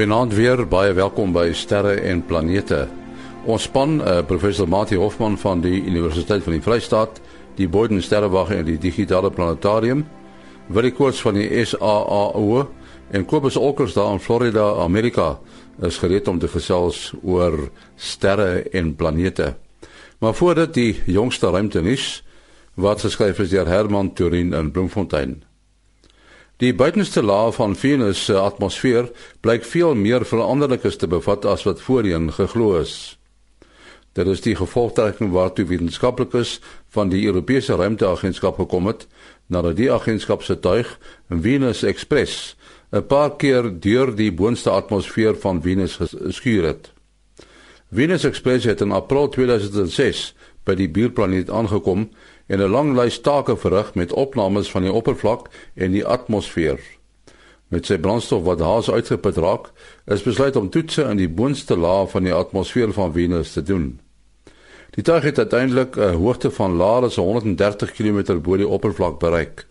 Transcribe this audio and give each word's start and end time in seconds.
Goeienaand 0.00 0.32
weer, 0.32 0.60
baie 0.64 0.94
welkom 0.96 1.34
by 1.36 1.50
Sterre 1.52 1.90
en 2.08 2.22
Planete. 2.24 2.86
Ons 3.44 3.66
span, 3.68 3.98
uh, 4.00 4.22
professor 4.24 4.64
Mati 4.64 4.96
Hofman 4.96 5.34
van 5.36 5.60
die 5.60 5.82
Universiteit 5.82 6.40
van 6.46 6.54
die 6.54 6.62
Vrystaat, 6.64 7.18
die 7.58 7.66
Boden 7.68 8.00
Sterrewag 8.00 8.48
en 8.56 8.64
die 8.64 8.78
Digitale 8.80 9.28
Planetarium, 9.28 10.06
Willie 10.72 10.94
Koorts 10.96 11.20
van 11.20 11.36
die 11.36 11.50
SAAO 11.52 12.62
en 13.12 13.28
Kobus 13.28 13.60
Olkers 13.60 13.92
daar 13.98 14.14
in 14.14 14.24
Florida, 14.24 14.70
Amerika, 14.80 15.34
is 15.84 16.00
gereed 16.00 16.32
om 16.32 16.40
te 16.40 16.48
gesels 16.48 17.10
oor 17.20 17.68
sterre 18.00 18.64
en 18.72 18.94
planete. 18.96 19.52
Maar 20.24 20.32
voordat 20.40 20.72
die 20.80 20.94
jongste 21.12 21.52
ruimtenis 21.52 22.22
wat 22.80 23.04
geskryf 23.04 23.44
is 23.44 23.52
deur 23.52 23.68
Herman 23.68 24.14
Turin 24.16 24.56
in 24.56 24.72
Bloemfontein. 24.72 25.42
Die 26.60 26.74
buitenste 26.74 27.22
laag 27.22 27.54
van 27.54 27.76
Venus 27.76 28.24
se 28.24 28.34
atmosfeer 28.36 29.06
blyk 29.40 29.64
veel 29.64 29.94
meer 29.96 30.26
veranderlikes 30.28 30.98
te 31.00 31.06
bevat 31.08 31.46
as 31.48 31.62
wat 31.64 31.80
voorheen 31.80 32.26
geglo 32.36 32.74
is. 32.76 33.16
Dit 34.12 34.28
is 34.28 34.42
die 34.44 34.52
gevolgtrekking 34.58 35.30
waartoe 35.32 35.64
wetenskaplikes 35.70 36.58
van 36.92 37.08
die 37.08 37.22
Europese 37.24 37.78
Ruimteagentskap 37.80 38.60
gekom 38.60 38.90
het 38.92 39.06
nadat 39.48 39.78
die 39.80 39.88
agentskap 39.92 40.44
se 40.44 40.58
tuig, 40.60 40.98
Venus 41.30 41.80
Express, 41.82 42.56
'n 42.92 43.06
paar 43.06 43.36
keer 43.36 43.80
deur 43.80 44.12
die 44.16 44.32
boonste 44.32 44.70
atmosfeer 44.70 45.40
van 45.40 45.62
Venus 45.62 45.96
geskuur 45.96 46.64
het. 46.64 46.92
Venus 47.90 48.24
Express 48.24 48.64
het 48.64 48.80
in 48.80 48.92
April 48.92 49.28
2006 49.28 50.34
by 50.64 50.74
die 50.74 50.90
buurplaneet 50.90 51.50
aangekom 51.50 52.10
en 52.50 52.58
'n 52.58 52.70
lang 52.70 52.96
lys 52.96 53.20
take 53.20 53.56
verrig 53.56 53.94
met 53.94 54.12
opnames 54.12 54.70
van 54.70 54.82
die 54.82 54.92
oppervlak 54.92 55.48
en 55.74 55.92
die 55.92 56.06
atmosfeer. 56.06 56.80
Met 57.68 57.86
sy 57.86 57.98
brandstof 57.98 58.42
wat 58.42 58.60
haas 58.60 58.90
uitgeput 58.90 59.36
raak, 59.36 59.70
is 60.06 60.22
besluit 60.22 60.56
om 60.56 60.70
toetse 60.70 61.02
in 61.02 61.16
die 61.16 61.28
boonste 61.28 61.76
laag 61.76 62.10
van 62.10 62.26
die 62.26 62.34
atmosfeer 62.34 62.92
van 62.92 63.12
Venus 63.12 63.52
te 63.52 63.62
doen. 63.62 64.00
Die 64.90 65.02
tuig 65.02 65.22
het 65.22 65.38
uiteindelik 65.38 65.96
'n 65.96 66.14
hoogte 66.14 66.50
van 66.50 66.76
laer 66.76 67.02
as 67.02 67.16
130 67.16 67.92
km 67.92 68.40
bo 68.40 68.56
die 68.56 68.68
oppervlak 68.68 69.18
bereik. 69.18 69.66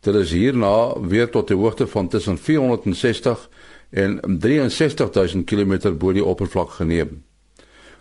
Dit 0.00 0.14
is 0.14 0.30
hierna 0.30 1.00
weer 1.00 1.30
tot 1.30 1.50
'n 1.50 1.54
hoogte 1.54 1.86
van 1.86 2.08
tussen 2.08 2.38
460 2.38 3.48
en 3.90 4.20
63000 4.38 5.44
km 5.44 5.96
bo 5.98 6.12
die 6.12 6.24
oppervlak 6.24 6.70
geneem. 6.70 7.24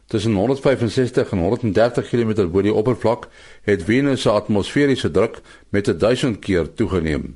Tussen 0.10 0.34
165 0.34 1.32
en 1.32 1.38
130 1.38 2.08
km 2.10 2.48
bo 2.50 2.64
die 2.66 2.74
oppervlak 2.74 3.28
het 3.68 3.84
Venus 3.86 4.24
se 4.26 4.32
atmosferiese 4.34 5.12
druk 5.14 5.42
met 5.70 5.86
1000 6.00 6.40
keer 6.42 6.74
toegeneem. 6.74 7.36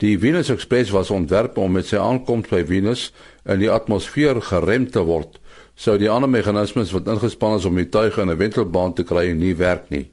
Die 0.00 0.18
Venus 0.18 0.48
Express 0.48 0.90
was 0.90 1.10
ontwerp 1.10 1.58
om 1.60 1.72
met 1.76 1.86
sy 1.88 2.00
aankoms 2.00 2.48
by 2.48 2.62
Venus 2.64 3.10
in 3.44 3.60
die 3.60 3.68
atmosfeer 3.72 4.40
gerem 4.48 4.88
te 4.92 5.04
word, 5.04 5.36
sou 5.76 5.98
die 6.00 6.08
ander 6.08 6.32
meganismes 6.32 6.94
wat 6.96 7.08
ingespan 7.12 7.58
is 7.60 7.68
om 7.68 7.76
die 7.76 7.88
tuig 7.92 8.16
in 8.24 8.32
'n 8.32 8.40
wentelbaan 8.40 8.96
te 8.96 9.04
kry 9.04 9.32
nie 9.32 9.54
werk 9.56 9.90
nie. 9.90 10.10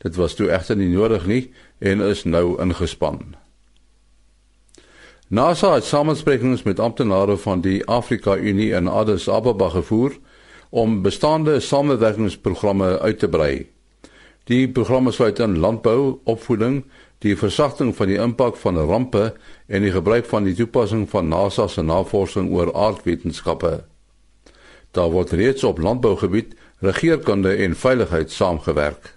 Dit 0.00 0.16
was 0.16 0.34
toe 0.34 0.48
egter 0.48 0.76
nie 0.76 0.88
nodig 0.88 1.26
nie 1.26 1.52
en 1.80 2.00
is 2.00 2.24
nou 2.24 2.60
ingespan. 2.60 3.36
NASA 5.28 5.74
het 5.74 5.84
samesprekings 5.84 6.62
met 6.62 6.80
amptenare 6.80 7.36
van 7.36 7.60
die 7.60 7.84
Afrika 7.84 8.36
Unie 8.36 8.72
in 8.72 8.88
Addis 8.88 9.28
Ababa 9.28 9.68
gevoer 9.68 10.12
om 10.70 11.02
bestaande 11.02 11.60
samewerkingsprogramme 11.60 12.98
uit 13.00 13.18
te 13.18 13.28
brei. 13.28 13.66
Die 14.44 14.68
programme 14.68 15.12
sluit 15.12 15.38
in 15.40 15.58
landbou, 15.58 16.18
opvoeding, 16.24 16.82
die 17.24 17.36
versagting 17.36 17.94
van 17.96 18.10
die 18.10 18.20
impak 18.20 18.58
van 18.60 18.76
rampe 18.76 19.32
en 19.66 19.84
die 19.84 19.92
gebruik 19.94 20.28
van 20.28 20.44
die 20.44 20.54
toepassing 20.56 21.06
van 21.08 21.30
NASA 21.32 21.68
se 21.68 21.82
navorsing 21.82 22.50
oor 22.52 22.74
aardwetenskappe. 22.76 23.78
Daar 24.94 25.10
word 25.10 25.32
reeds 25.32 25.64
op 25.64 25.80
landbougebied, 25.80 26.52
regeringskunde 26.84 27.56
en 27.64 27.76
veiligheid 27.76 28.30
saamgewerk. 28.32 29.14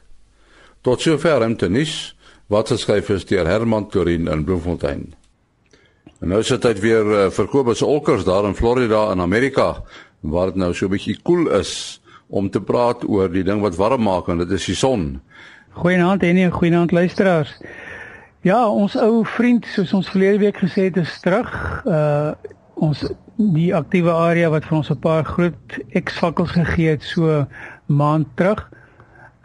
Tot 0.82 1.02
sover 1.02 1.44
in 1.44 1.58
tennis 1.58 2.16
wat 2.48 2.72
geskryf 2.72 3.10
is 3.12 3.28
deur 3.28 3.48
Herman 3.48 3.90
Torin 3.92 4.28
in 4.32 4.46
Bloemfontein. 4.48 5.10
En 6.22 6.32
nou 6.32 6.40
sit 6.44 6.64
hy 6.66 6.74
weer 6.82 7.06
uh, 7.12 7.26
vir 7.30 7.50
Kobus 7.52 7.84
Olkers 7.86 8.24
daar 8.26 8.48
in 8.48 8.56
Florida 8.58 9.12
in 9.12 9.22
Amerika 9.22 9.84
waar 10.30 10.52
dit 10.52 10.56
nou 10.56 10.74
so 10.74 10.86
'n 10.86 10.92
bietjie 10.92 11.20
koel 11.22 11.44
cool 11.46 11.60
is 11.60 12.02
om 12.28 12.50
te 12.50 12.62
praat 12.62 13.08
oor 13.08 13.32
die 13.32 13.44
ding 13.44 13.62
wat 13.62 13.76
warm 13.76 14.04
maak 14.04 14.28
en 14.28 14.38
dit 14.38 14.52
is 14.52 14.66
die 14.66 14.76
son. 14.76 15.22
Goeienaand 15.70 16.24
en 16.24 16.36
nie 16.36 16.52
goeienaand 16.52 16.92
luisteraars. 16.92 17.62
Ja, 18.42 18.70
ons 18.70 18.96
ou 18.96 19.26
vriend 19.26 19.66
soos 19.66 19.94
ons 19.94 20.10
verlede 20.10 20.38
week 20.38 20.58
gesê 20.58 20.88
het 20.90 20.98
is 20.98 21.20
terug. 21.20 21.82
Uh 21.86 22.32
ons 22.78 23.02
die 23.38 23.72
aktiewe 23.74 24.14
area 24.14 24.50
wat 24.54 24.66
vir 24.66 24.78
ons 24.78 24.90
'n 24.92 25.00
paar 25.02 25.24
groot 25.26 25.78
X-vakkels 26.04 26.52
gegee 26.52 26.90
het 26.90 27.04
so 27.04 27.46
maand 27.86 28.28
terug. 28.36 28.70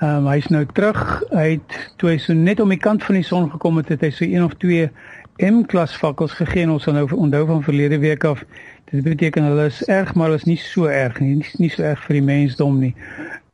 Ehm 0.01 0.27
um, 0.27 0.27
hy's 0.27 0.49
nou 0.49 0.67
terug. 0.73 1.23
Hy 1.31 1.49
het 1.51 1.93
toe 1.97 2.11
hy 2.11 2.19
so 2.19 2.33
net 2.33 2.61
om 2.61 2.69
die 2.69 2.79
kant 2.79 3.05
van 3.05 3.15
die 3.15 3.25
son 3.25 3.51
gekom 3.51 3.77
het, 3.77 3.89
het 3.89 4.01
hy 4.01 4.11
so 4.11 4.25
een 4.25 4.45
of 4.45 4.55
twee 4.59 4.91
M-klas 5.37 5.97
vakkels 5.97 6.33
gegee 6.33 6.63
en 6.63 6.71
ons 6.71 6.85
nou 6.85 7.09
onthou 7.15 7.47
van 7.47 7.63
verlede 7.63 7.99
week 7.99 8.25
af 8.25 8.45
Dit 8.93 9.03
beteken 9.03 9.43
hulle 9.43 9.65
is 9.65 9.85
erg, 9.85 10.15
maar 10.15 10.29
hulle 10.29 10.37
is 10.37 10.45
nie 10.45 10.59
so 10.61 10.85
erg 10.85 11.17
nie, 11.21 11.39
nie, 11.39 11.51
nie 11.57 11.71
so 11.73 11.81
erg 11.83 12.01
vir 12.05 12.19
die 12.19 12.25
mensdom 12.27 12.75
nie. 12.77 12.91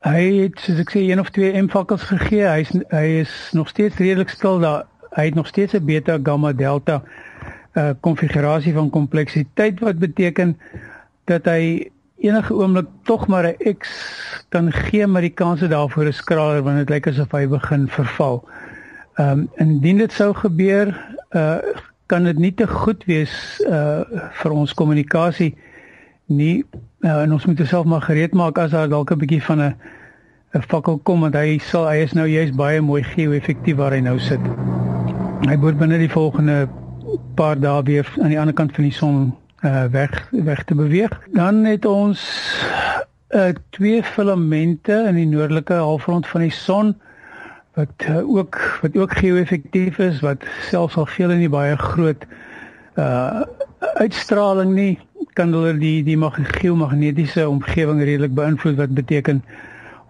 Hy 0.02 0.22
het 0.34 0.58
soos 0.64 0.80
ek 0.82 0.90
sê 0.90 1.02
een 1.06 1.22
of 1.22 1.30
twee 1.34 1.52
M-fakkels 1.60 2.08
gegee. 2.08 2.42
Hy 2.42 2.64
is 2.64 2.72
hy 2.90 3.04
is 3.20 3.34
nog 3.54 3.70
steeds 3.70 4.00
redelik 4.02 4.32
stil 4.34 4.58
daar. 4.64 4.88
Hy 5.14 5.28
het 5.28 5.38
nog 5.38 5.46
steeds 5.46 5.76
'n 5.78 5.86
beta 5.86 6.18
gamma 6.22 6.50
delta 6.52 7.02
uh 7.78 7.92
konfigurasie 8.00 8.74
van 8.74 8.90
kompleksiteit 8.90 9.78
wat 9.80 10.02
beteken 10.02 10.58
dat 11.30 11.46
hy 11.46 11.86
enige 12.18 12.54
oomblik 12.54 12.90
tog 13.04 13.28
maar 13.28 13.46
'n 13.46 13.78
X 13.78 13.86
kan 14.48 14.72
gee 14.72 15.06
maar 15.06 15.22
die 15.22 15.38
kanse 15.42 15.68
daarvoor 15.68 16.10
is 16.10 16.16
skraler 16.16 16.62
want 16.62 16.78
dit 16.78 16.90
lyk 16.90 17.06
asof 17.06 17.30
hy 17.30 17.46
begin 17.46 17.86
verval. 17.88 18.42
Ehm 19.14 19.30
um, 19.30 19.50
indien 19.56 19.98
dit 19.98 20.12
sou 20.12 20.34
gebeur, 20.34 20.98
uh 21.36 21.58
kan 22.08 22.24
dit 22.24 22.38
nie 22.38 22.54
te 22.56 22.66
goed 22.66 23.04
wees 23.04 23.60
uh 23.68 24.00
vir 24.40 24.52
ons 24.52 24.74
kommunikasie 24.74 25.54
nie 26.28 26.64
uh, 27.04 27.22
en 27.22 27.32
ons 27.32 27.46
moet 27.46 27.60
osself 27.60 27.84
maar 27.84 28.04
gereed 28.06 28.32
maak 28.32 28.58
as 28.58 28.70
daar 28.70 28.88
dalk 28.88 29.12
'n 29.12 29.18
bietjie 29.18 29.42
van 29.42 29.60
'n 29.60 29.74
'n 30.56 30.62
fakkel 30.62 30.98
kom 31.04 31.20
want 31.20 31.34
hy 31.34 31.58
sal 31.58 31.88
hy 31.88 31.96
is 32.04 32.12
nou 32.16 32.26
juist 32.26 32.54
baie 32.56 32.80
mooi 32.80 33.02
geo-effektief 33.02 33.76
waar 33.76 33.92
hy 33.92 34.00
nou 34.00 34.18
sit. 34.18 34.40
Hy 35.44 35.56
moet 35.60 35.78
binne 35.78 35.98
die 35.98 36.08
volgende 36.08 36.68
paar 37.36 37.60
dae 37.60 37.82
weer 37.84 38.08
aan 38.20 38.32
die 38.32 38.40
ander 38.40 38.54
kant 38.54 38.72
van 38.74 38.84
die 38.84 38.92
son 38.92 39.34
uh 39.64 39.84
weg 39.92 40.28
weg 40.32 40.64
te 40.64 40.74
beweeg. 40.74 41.12
Dan 41.36 41.64
het 41.64 41.84
ons 41.84 42.24
uh 43.36 43.52
twee 43.76 44.02
filamente 44.02 45.04
in 45.08 45.14
die 45.20 45.28
noordelike 45.28 45.74
halfrond 45.74 46.26
van 46.26 46.40
die 46.40 46.54
son 46.54 46.94
wat 47.78 48.08
uh, 48.08 48.22
ook 48.26 48.58
wat 48.82 48.96
ook 48.96 49.12
geo-effektief 49.22 49.98
is 49.98 50.20
wat 50.20 50.42
selfs 50.70 50.96
al 50.96 51.06
veel 51.06 51.30
in 51.30 51.44
die 51.46 51.52
baie 51.52 51.76
groot 51.76 52.26
uh 52.98 53.46
uitstraling 54.02 54.72
nie 54.74 54.98
kan 55.38 55.52
hulle 55.54 55.76
die 55.78 56.02
die 56.02 56.18
geomagnetiese 56.58 57.44
omgewing 57.48 58.00
redelik 58.02 58.34
beïnvloed 58.34 58.76
wat 58.80 58.94
beteken 58.94 59.42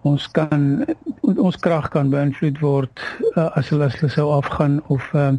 ons 0.01 0.25
kan 0.33 0.85
ons 1.21 1.59
krag 1.65 1.89
kan 1.93 2.09
beïnvloed 2.09 2.57
word 2.65 3.03
uh, 3.35 3.49
as 3.59 3.69
hulle 3.69 3.85
as 3.85 3.99
hulle 3.99 4.11
sou 4.11 4.27
afgaan 4.33 4.81
of 4.87 5.05
uh, 5.13 5.33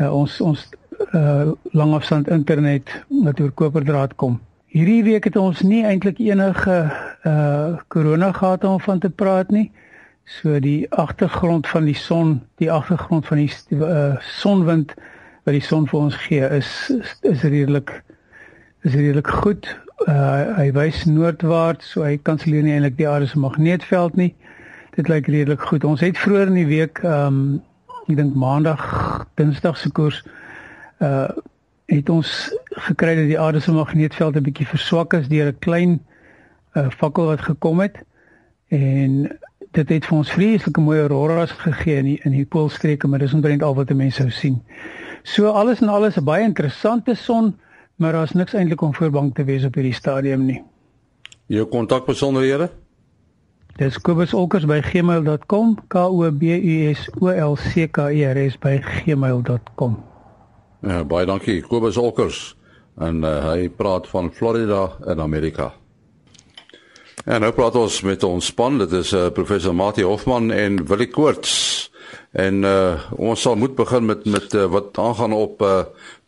uh, 0.00 0.10
ons 0.10 0.40
ons 0.40 0.66
uh, 1.14 1.54
langafstand 1.70 2.28
internet 2.28 2.90
wat 3.22 3.40
oor 3.40 3.52
koperdraad 3.62 4.16
kom. 4.16 4.40
Hierdie 4.74 5.02
week 5.06 5.30
het 5.30 5.36
ons 5.38 5.62
nie 5.62 5.84
eintlik 5.86 6.18
enige 6.18 6.78
uh 7.30 7.78
korona 7.94 8.32
gehad 8.32 8.64
om 8.64 8.80
van 8.80 8.98
te 8.98 9.10
praat 9.10 9.54
nie. 9.54 9.70
Uh 9.70 9.85
So 10.26 10.58
die 10.58 10.90
agtergrond 10.90 11.68
van 11.70 11.84
die 11.86 11.94
son, 11.94 12.40
die 12.58 12.70
agtergrond 12.72 13.26
van 13.26 13.38
die 13.38 13.50
uh, 13.78 14.16
sonwind 14.20 14.94
wat 15.46 15.54
die 15.54 15.62
son 15.62 15.86
vir 15.86 16.00
ons 16.00 16.16
gee 16.18 16.48
is 16.50 16.70
is, 16.90 17.12
is 17.22 17.44
redelik 17.46 17.92
is 18.82 18.96
redelik 18.98 19.30
goed. 19.30 19.68
Uh, 20.06 20.56
hy 20.58 20.72
wys 20.74 21.04
noordwaarts, 21.06 21.92
so 21.94 22.02
hy 22.02 22.16
kanselleer 22.26 22.66
nie 22.66 22.74
eintlik 22.74 22.98
die 22.98 23.06
aarde 23.08 23.30
se 23.30 23.38
magneetveld 23.38 24.18
nie. 24.18 24.32
Dit 24.98 25.08
lyk 25.08 25.30
redelik 25.30 25.62
goed. 25.62 25.86
Ons 25.86 26.02
het 26.02 26.18
vroeër 26.18 26.50
in 26.50 26.58
die 26.58 26.68
week, 26.74 26.98
ehm 27.04 27.38
um, 27.38 27.62
ek 28.06 28.18
dink 28.18 28.34
maandag, 28.38 28.82
dinsdag 29.38 29.78
se 29.78 29.90
koers 29.94 30.24
uh 31.02 31.28
het 31.86 32.08
ons 32.10 32.30
gekry 32.88 33.12
dat 33.14 33.28
die 33.30 33.38
aarde 33.38 33.60
se 33.62 33.70
magneetveld 33.70 34.34
'n 34.34 34.42
bietjie 34.42 34.66
verswak 34.66 35.14
is 35.14 35.28
deur 35.30 35.54
'n 35.54 35.58
klein 35.62 36.00
uh 36.74 36.90
fakkel 36.90 37.30
wat 37.30 37.46
gekom 37.46 37.78
het 37.80 38.02
en 38.74 39.38
dit 39.76 39.88
het 39.92 40.06
vir 40.08 40.16
ons 40.16 40.30
vreeslike 40.32 40.80
mooi 40.80 40.98
auroras 41.02 41.52
gegee 41.60 42.00
in 42.00 42.08
die, 42.10 42.20
in 42.24 42.32
die 42.32 42.46
poolstreke, 42.48 43.08
maar 43.08 43.20
dis 43.20 43.34
omtrent 43.36 43.62
al 43.62 43.76
wat 43.76 43.92
mense 43.92 44.22
sou 44.22 44.30
sien. 44.32 44.62
So 45.26 45.52
alles 45.52 45.82
en 45.82 45.88
alles 45.92 46.16
'n 46.16 46.24
baie 46.24 46.44
interessante 46.44 47.14
son, 47.14 47.54
maar 47.96 48.12
daar's 48.12 48.32
niks 48.32 48.54
eintlik 48.54 48.80
om 48.80 48.94
voor 48.94 49.10
bang 49.10 49.34
te 49.34 49.44
wees 49.44 49.64
op 49.64 49.74
hierdie 49.74 49.94
stadium 49.94 50.46
nie. 50.46 50.62
Jou 51.46 51.66
kontakbesonderhede? 51.66 52.70
Dis 53.76 53.98
kobusolkers@gmail.com, 54.00 55.78
k 55.88 55.94
o 55.94 56.30
b 56.30 56.42
u 56.42 56.94
s 56.94 57.10
o 57.20 57.28
l 57.28 57.56
c 57.56 57.90
k 57.90 57.98
e 58.10 58.24
r 58.24 58.50
s 58.50 58.58
by 58.58 58.80
gmail.com. 58.80 60.02
Ja, 60.80 61.04
baie 61.04 61.26
dankie. 61.26 61.62
Kobusolkers 61.62 62.56
en 62.96 63.24
uh, 63.24 63.52
hy 63.52 63.68
praat 63.68 64.08
van 64.08 64.30
Florida 64.32 64.96
in 65.06 65.20
Amerika. 65.20 65.72
En 67.26 67.42
nou 67.42 67.50
praat 67.50 67.74
ons 67.74 67.94
met 68.06 68.22
ons 68.22 68.48
span, 68.52 68.76
dit 68.78 68.92
is 69.00 69.08
uh, 69.18 69.24
professor 69.34 69.74
Mati 69.74 70.04
Hofman 70.06 70.52
en 70.54 70.78
Willie 70.86 71.08
Koorts. 71.10 71.54
En 72.38 72.60
uh, 72.62 73.00
ons 73.18 73.40
sal 73.42 73.56
moet 73.58 73.72
begin 73.74 74.04
met 74.06 74.22
met 74.30 74.52
uh, 74.54 74.68
wat 74.70 74.94
aangaan 75.02 75.32
op 75.34 75.64
uh, 75.66 75.80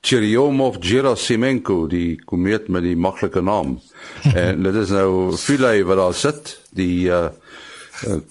Churyumov 0.02 0.80
Gerasimenko, 0.82 1.84
die 1.86 2.16
komeet 2.26 2.66
met 2.66 2.82
die 2.82 2.96
maklike 2.98 3.38
naam. 3.46 3.76
en 4.34 4.66
dit 4.66 4.78
is 4.80 4.90
nou 4.90 5.36
Philae 5.38 5.84
wat 5.86 6.00
daar 6.02 6.16
sit, 6.18 6.50
die 6.74 7.06
uh, 7.06 7.28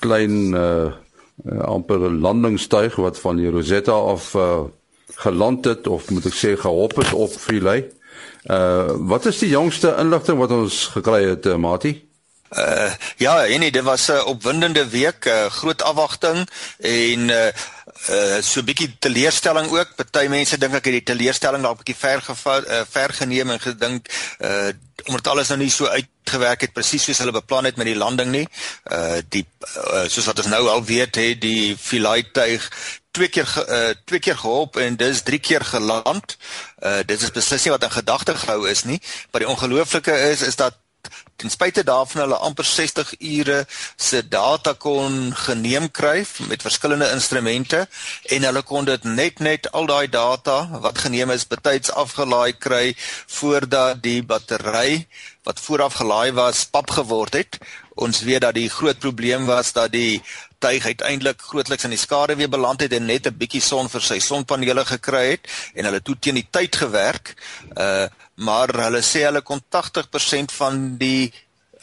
klein 0.03 0.51
uh, 0.51 0.91
amper 1.63 2.03
landingstuig 2.11 2.97
wat 2.99 3.21
van 3.23 3.39
die 3.39 3.53
Rosetta 3.53 3.95
af 3.95 4.33
uh, 4.35 4.65
geland 5.23 5.71
het 5.71 5.87
of 5.87 6.11
moet 6.11 6.27
ek 6.27 6.35
sê 6.35 6.51
gehop 6.59 6.99
het 6.99 7.15
op 7.15 7.31
Philae. 7.31 7.85
Uh 8.51 8.91
wat 9.07 9.25
is 9.31 9.39
die 9.39 9.53
jongste 9.53 9.93
inligting 10.01 10.39
wat 10.39 10.51
ons 10.51 10.87
gekry 10.97 11.23
het, 11.29 11.47
uh, 11.47 11.55
Mati? 11.55 12.06
Uh 12.49 12.91
ja, 13.17 13.45
en 13.45 13.59
dit 13.59 13.83
was 13.83 14.07
'n 14.07 14.23
opwindende 14.25 14.87
week, 14.87 15.25
uh, 15.25 15.45
groot 15.45 15.81
afwagting 15.81 16.49
en 16.79 17.19
uh 17.29 17.51
uh 18.09 18.41
so 18.41 18.59
'n 18.59 18.65
bietjie 18.65 18.95
teleurstelling 18.99 19.69
ook. 19.71 19.95
Party 19.95 20.27
mense 20.27 20.57
dink 20.57 20.73
ek 20.73 20.85
het 20.85 20.93
die 20.93 21.03
teleurstelling 21.03 21.63
dalk 21.63 21.79
'n 21.79 21.83
bietjie 21.83 22.07
ver 22.07 22.21
gevat, 22.21 22.67
uh, 22.67 22.81
ver 22.89 23.13
geneem 23.13 23.49
en 23.49 23.59
gedink 23.59 24.07
uh 24.39 24.69
omdat 25.05 25.27
alles 25.27 25.47
nou 25.47 25.59
nie 25.59 25.69
so 25.71 25.87
uitgewerk 25.87 26.61
het 26.61 26.73
presies 26.73 27.03
soos 27.03 27.17
hulle 27.17 27.31
beplan 27.31 27.63
het 27.63 27.77
met 27.77 27.85
die 27.85 27.95
landing 27.95 28.31
nie. 28.31 28.47
Uh 28.91 29.19
die 29.29 29.45
uh, 29.75 30.07
soos 30.07 30.25
wat 30.25 30.37
ons 30.37 30.47
nou 30.47 30.67
al 30.67 30.83
weet, 30.83 31.15
het 31.15 31.41
die 31.41 31.77
Philae 31.79 32.31
tuig 32.31 32.71
twee 33.11 33.27
keer 33.27 33.47
ge, 33.47 33.63
uh, 33.67 33.93
twee 34.05 34.19
keer 34.19 34.37
gehop 34.37 34.77
en 34.77 34.95
dis 34.95 35.21
drie 35.21 35.39
keer 35.39 35.65
geland. 35.65 36.37
Uh 36.79 36.99
dit 37.05 37.21
is 37.21 37.31
beslis 37.31 37.63
nie 37.63 37.71
wat 37.71 37.83
in 37.83 37.91
gedagte 37.91 38.35
gehou 38.35 38.69
is 38.69 38.83
nie, 38.83 39.01
maar 39.31 39.41
die 39.41 39.49
ongelooflike 39.49 40.19
is 40.31 40.41
is 40.41 40.55
dat 40.55 40.77
ten 41.37 41.53
spyte 41.53 41.83
daarvan 41.85 42.23
hulle 42.23 42.37
amper 42.47 42.65
60 42.65 43.13
ure 43.19 43.57
se 43.95 44.23
data 44.27 44.73
kon 44.73 45.17
geneem 45.45 45.85
kry 45.99 46.25
met 46.49 46.65
verskillende 46.65 47.11
instrumente 47.13 47.83
en 48.35 48.47
hulle 48.49 48.63
kon 48.65 48.89
dit 48.89 49.03
net 49.03 49.39
net 49.39 49.69
al 49.71 49.85
daai 49.91 50.07
data 50.09 50.57
wat 50.85 51.03
geneem 51.05 51.33
is 51.35 51.45
betyds 51.45 51.93
afgelaai 52.03 52.57
kry 52.67 52.85
voordat 53.39 54.01
die 54.01 54.21
battery 54.23 55.05
wat 55.47 55.61
vooraf 55.63 55.93
gelaai 56.01 56.31
was 56.35 56.65
pap 56.65 56.89
geword 56.91 57.37
het. 57.39 57.59
Ons 57.95 58.19
weet 58.27 58.43
dat 58.43 58.57
die 58.57 58.69
groot 58.69 58.99
probleem 58.99 59.45
was 59.47 59.71
dat 59.73 59.93
die 59.93 60.21
tuig 60.59 60.85
uiteindelik 60.85 61.41
grootliks 61.41 61.83
in 61.83 61.93
die 61.93 62.01
skade 62.01 62.35
weer 62.35 62.49
beland 62.49 62.81
het 62.81 62.93
en 62.93 63.05
net 63.05 63.27
'n 63.27 63.37
bietjie 63.37 63.61
son 63.61 63.89
vir 63.89 64.01
sy 64.01 64.19
sonpanele 64.19 64.85
gekry 64.85 65.25
het 65.31 65.47
en 65.73 65.85
hulle 65.85 66.01
toe 66.01 66.15
teen 66.19 66.35
die 66.35 66.47
tyd 66.51 66.75
gewerk. 66.75 67.35
Uh 67.75 68.07
maar 68.37 68.69
hulle 68.69 69.01
sê 69.01 69.25
hulle 69.25 69.41
kon 69.41 69.61
80% 69.73 70.51
van 70.53 70.97
die 70.97 71.33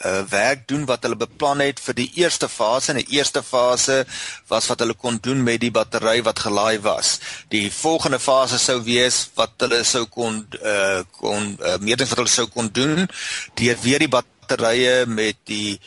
uh 0.05 0.21
werk 0.29 0.67
doen 0.67 0.85
wat 0.85 1.03
hulle 1.03 1.15
beplan 1.15 1.59
het 1.59 1.79
vir 1.79 1.95
die 1.95 2.09
eerste 2.19 2.49
fase 2.49 2.91
en 2.91 2.99
die 2.99 3.15
eerste 3.17 3.43
fase 3.43 4.05
was 4.51 4.67
wat 4.67 4.79
hulle 4.83 4.93
kon 4.93 5.17
doen 5.21 5.43
met 5.43 5.61
die 5.61 5.71
battery 5.71 6.21
wat 6.23 6.39
gelaai 6.39 6.79
was. 6.83 7.19
Die 7.49 7.71
volgende 7.71 8.19
fase 8.19 8.59
sou 8.59 8.81
wees 8.83 9.29
wat 9.35 9.55
hulle 9.63 9.83
sou 9.83 10.05
kon 10.05 10.41
uh 10.63 11.03
kon 11.19 11.55
uh, 11.61 11.77
metings 11.79 12.11
wat 12.11 12.23
hulle 12.23 12.33
sou 12.33 12.47
kon 12.47 12.71
doen 12.71 13.07
deur 13.55 13.79
weer 13.81 14.03
die 14.03 14.11
batterye 14.11 15.05
met 15.07 15.39
die 15.43 15.79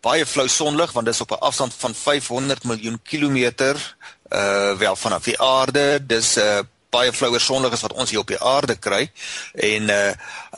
baie 0.00 0.26
flou 0.26 0.48
sonlig 0.48 0.92
want 0.92 1.06
dit 1.06 1.14
is 1.14 1.20
op 1.20 1.30
'n 1.30 1.44
afstand 1.48 1.74
van 1.74 1.94
500 1.94 2.64
miljoen 2.64 3.00
kilometer 3.02 3.96
uh 4.30 4.72
wel 4.78 4.96
vanaf 4.96 5.24
die 5.24 5.40
aarde. 5.40 6.06
Dis 6.06 6.36
'n 6.36 6.40
uh, 6.40 6.58
baie 6.90 7.12
flouer 7.12 7.40
sonlig 7.40 7.72
is 7.72 7.80
wat 7.80 7.92
ons 7.92 8.10
hier 8.10 8.18
op 8.18 8.26
die 8.26 8.40
aarde 8.40 8.76
kry. 8.76 9.10
En 9.54 9.82
uh 9.88 10.12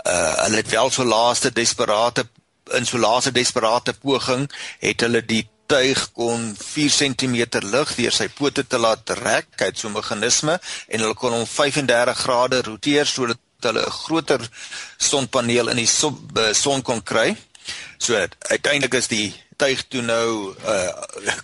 uh 0.06 0.35
hulle 0.44 0.56
het 0.56 0.69
wel 0.69 0.91
so 0.91 1.05
laaste 1.05 1.53
desperate 1.53 2.27
in 2.71 2.87
so 2.87 2.99
laaste 2.99 3.33
desperate 3.33 3.93
poging 3.93 4.50
het 4.79 5.00
hulle 5.00 5.25
die 5.25 5.49
tuig 5.67 6.12
kon 6.12 6.56
4 6.59 6.91
cm 6.91 7.37
lig 7.73 7.94
deur 7.94 8.12
sy 8.12 8.29
pote 8.29 8.67
te 8.67 8.79
laat 8.79 9.11
rek. 9.11 9.49
Uit 9.56 9.79
so 9.79 9.89
'n 9.89 9.93
meganisme 9.93 10.61
en 10.89 11.00
hulle 11.00 11.15
kon 11.15 11.33
hom 11.33 11.47
35 11.47 12.19
grade 12.19 12.62
roteer 12.62 13.06
sodat 13.06 13.39
hulle 13.61 13.87
'n 13.87 13.91
groter 13.91 14.49
sonpaneel 14.97 15.69
in 15.69 15.77
die 15.77 15.87
son, 15.87 16.29
uh, 16.37 16.53
son 16.53 16.83
kon 16.83 17.03
kry. 17.03 17.37
So 17.98 18.26
uiteindelik 18.50 18.94
is 18.94 19.08
die 19.08 19.34
tuig 19.56 19.84
toe 19.88 20.02
nou 20.02 20.54
uh 20.66 20.90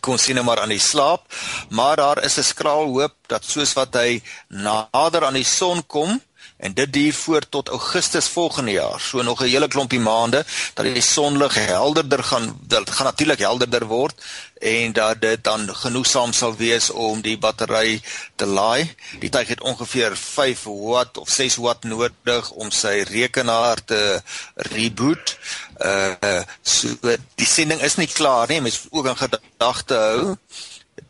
kon 0.01 0.19
sien 0.19 0.41
maar 0.45 0.61
aan 0.61 0.73
die 0.75 0.83
slaap, 0.83 1.29
maar 1.71 1.97
daar 1.97 2.25
is 2.25 2.39
'n 2.39 2.43
skraal 2.43 2.87
hoop 2.91 3.15
dat 3.27 3.45
soos 3.45 3.73
wat 3.73 3.95
hy 3.95 4.23
nader 4.49 5.25
aan 5.25 5.39
die 5.39 5.45
son 5.45 5.87
kom 5.87 6.21
en 6.59 6.75
dit 6.75 6.93
duur 6.93 7.15
voort 7.15 7.51
tot 7.51 7.69
Augustus 7.69 8.29
volgende 8.29 8.71
jaar, 8.71 9.01
so 9.01 9.23
nog 9.23 9.41
'n 9.41 9.49
hele 9.49 9.69
klompie 9.69 10.01
maande 10.01 10.45
dat 10.75 10.85
die 10.85 11.01
sonlig 11.03 11.55
helderder 11.55 12.25
gaan 12.25 12.59
dit 12.61 12.91
gaan 12.91 13.07
natuurlik 13.07 13.39
helderder 13.39 13.87
word 13.87 14.15
en 14.61 14.93
dat 14.93 15.21
dit 15.21 15.45
dan 15.45 15.75
genoegsaam 15.75 16.33
sal 16.33 16.57
wees 16.57 16.91
om 16.91 17.21
die 17.21 17.39
battery 17.39 18.03
te 18.37 18.47
laai. 18.47 18.95
Die 19.21 19.31
tuig 19.31 19.49
het 19.49 19.61
ongeveer 19.61 20.17
5 20.17 20.65
watt 20.65 21.19
of 21.19 21.29
6 21.29 21.57
watt 21.57 21.85
nodig 21.85 22.51
om 22.51 22.71
sy 22.71 23.05
rekenaar 23.09 23.85
te 23.85 24.23
reboot. 24.55 25.39
Uh 25.79 26.43
so 26.63 26.89
die 27.35 27.47
sending 27.47 27.81
is 27.81 27.97
nie 27.97 28.07
klaar 28.07 28.49
nie, 28.49 28.61
mens 28.61 28.81
ook 28.91 29.07
in 29.07 29.17
gedagte 29.17 29.95
hou 29.95 30.37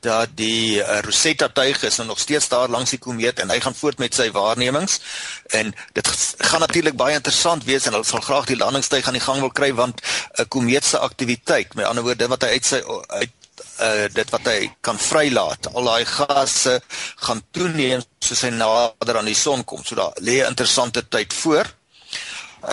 dat 0.00 0.28
die 0.38 0.78
uh, 0.78 0.98
Rosetta 1.00 1.48
tuig 1.48 1.82
is 1.82 1.96
nog 1.96 2.18
steeds 2.18 2.48
daar 2.48 2.68
langs 2.68 2.90
die 2.90 2.98
komeet 2.98 3.38
en 3.38 3.50
hy 3.50 3.60
gaan 3.60 3.74
voort 3.74 3.98
met 3.98 4.14
sy 4.14 4.30
waarnemings. 4.30 5.00
En 5.46 5.74
dit 5.92 6.10
gaan 6.38 6.60
natuurlik 6.60 6.96
baie 6.96 7.14
interessant 7.14 7.64
wees 7.64 7.86
en 7.86 7.96
hulle 7.96 8.04
sal 8.04 8.20
graag 8.20 8.46
die 8.46 8.56
landingstuig 8.56 9.06
aan 9.06 9.18
die 9.18 9.24
gang 9.24 9.40
wil 9.40 9.52
kry 9.52 9.72
want 9.74 10.00
'n 10.00 10.42
uh, 10.42 10.48
komeet 10.48 10.84
se 10.84 10.98
aktiwiteit 10.98 11.74
met 11.74 11.86
ander 11.86 12.04
woorde 12.04 12.28
wat 12.28 12.42
hy 12.42 12.48
uit 12.48 12.66
sy 12.66 12.82
uit 13.08 13.34
uh, 13.80 14.06
dit 14.12 14.30
wat 14.30 14.46
hy 14.50 14.70
kan 14.80 14.98
vrylaat 14.98 15.70
al 15.72 15.84
daai 15.90 16.04
gasse 16.04 16.80
gaan 17.26 17.42
toeneem 17.50 18.02
soos 18.18 18.42
hy 18.42 18.50
nader 18.50 19.18
aan 19.18 19.30
die 19.30 19.38
son 19.38 19.64
kom. 19.64 19.84
So 19.84 19.94
daar 19.94 20.14
lê 20.20 20.42
'n 20.42 20.50
interessante 20.54 21.08
tyd 21.08 21.32
voor 21.32 21.77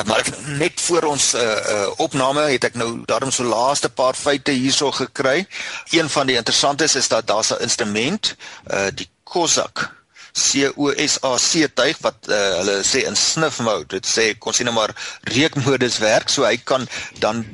maar 0.06 0.20
ek, 0.20 0.32
net 0.60 0.82
voor 0.82 1.04
ons 1.04 1.34
uh, 1.34 1.42
uh, 1.42 1.90
opname 1.98 2.48
het 2.52 2.64
ek 2.64 2.76
nou 2.76 2.90
daarom 3.06 3.32
so 3.32 3.44
laaste 3.44 3.90
paar 3.90 4.16
feite 4.16 4.52
hierso 4.52 4.92
gekry. 4.92 5.45
Een 5.92 6.09
van 6.09 6.28
die 6.28 6.36
interessantes 6.36 6.95
is 6.95 7.07
dat 7.07 7.28
daar's 7.28 7.52
'n 7.54 7.62
instrument, 7.62 8.36
uh, 8.74 8.88
die 8.94 9.09
COSAC 9.24 9.92
C 10.36 10.68
O 10.76 10.92
S 10.92 11.18
A 11.24 11.38
C 11.38 11.68
tuig 11.74 11.98
wat 12.04 12.28
uh, 12.28 12.36
hulle 12.59 12.81
sê 12.83 13.06
in 13.07 13.16
sniff 13.16 13.59
mode. 13.59 13.88
Dit 13.88 14.07
sê 14.07 14.33
kon 14.38 14.54
sien 14.54 14.68
nou 14.68 14.76
maar 14.76 14.92
reukmodus 15.31 15.98
werk, 16.04 16.30
so 16.30 16.44
hy 16.44 16.57
kan 16.57 16.88
dan 17.24 17.45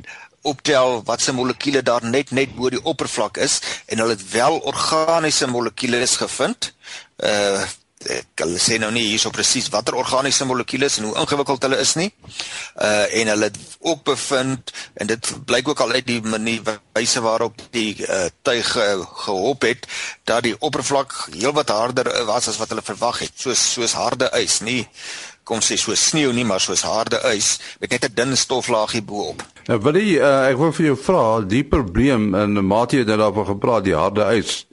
optel 0.42 1.02
wat 1.06 1.22
se 1.22 1.32
molekules 1.32 1.84
daar 1.86 2.02
net 2.02 2.32
net 2.34 2.56
bo 2.56 2.70
die 2.70 2.82
oppervlak 2.82 3.38
is 3.38 3.60
en 3.86 4.02
hulle 4.02 4.16
het 4.16 4.24
wel 4.32 4.58
organiese 4.58 5.46
molekules 5.46 6.16
gevind. 6.16 6.72
Uh 7.22 7.62
ek 8.10 8.42
hulle 8.44 8.58
sê 8.58 8.78
nou 8.80 8.90
nie 8.90 9.04
hierso 9.10 9.30
presies 9.30 9.68
watter 9.72 9.94
organiese 9.98 10.46
molekules 10.48 10.98
en 10.98 11.08
hoe 11.08 11.16
ingewikkeld 11.22 11.62
hulle 11.62 11.80
is 11.82 11.94
nie. 12.00 12.10
Uh 12.76 13.06
en 13.22 13.32
hulle 13.34 13.50
het 13.50 13.58
ook 13.80 14.04
bevind 14.04 14.72
en 14.94 15.06
dit 15.06 15.32
blyk 15.46 15.68
ook 15.68 15.80
al 15.80 15.92
uit 15.98 16.06
die 16.06 16.20
manier 16.22 16.62
wyse 16.92 17.20
waarop 17.20 17.60
die 17.70 17.96
uh, 18.06 18.26
tuig 18.42 18.76
uh, 18.76 19.06
gehop 19.24 19.62
het 19.62 19.86
dat 20.24 20.42
die 20.42 20.56
oppervlak 20.58 21.14
heelwat 21.32 21.68
harder 21.68 22.10
was 22.26 22.48
as 22.48 22.58
wat 22.58 22.72
hulle 22.72 22.84
verwag 22.84 23.18
het. 23.26 23.32
Soos 23.36 23.72
soos 23.72 23.92
harde 23.98 24.30
ys, 24.38 24.60
nie 24.60 24.86
kom 25.44 25.60
sê 25.62 25.76
so 25.78 25.94
sneeu 25.98 26.32
nie, 26.32 26.44
maar 26.46 26.62
soos 26.62 26.84
harde 26.86 27.18
ys 27.32 27.58
met 27.80 27.90
net 27.90 28.04
'n 28.04 28.14
dun 28.14 28.36
stoflaagie 28.36 29.02
bo-op. 29.02 29.42
Nou 29.68 29.78
wil 29.78 29.96
jy 29.96 30.18
uh, 30.18 30.50
ek 30.50 30.56
wil 30.58 30.72
vir 30.72 30.86
jou 30.86 30.96
vra, 30.96 31.40
die 31.40 31.64
probleem 31.64 32.34
in 32.34 32.66
Matie 32.66 33.02
het 33.02 33.08
daaroor 33.08 33.46
gepraat, 33.46 33.84
die 33.84 33.96
harde 33.96 34.24
ys. 34.38 34.66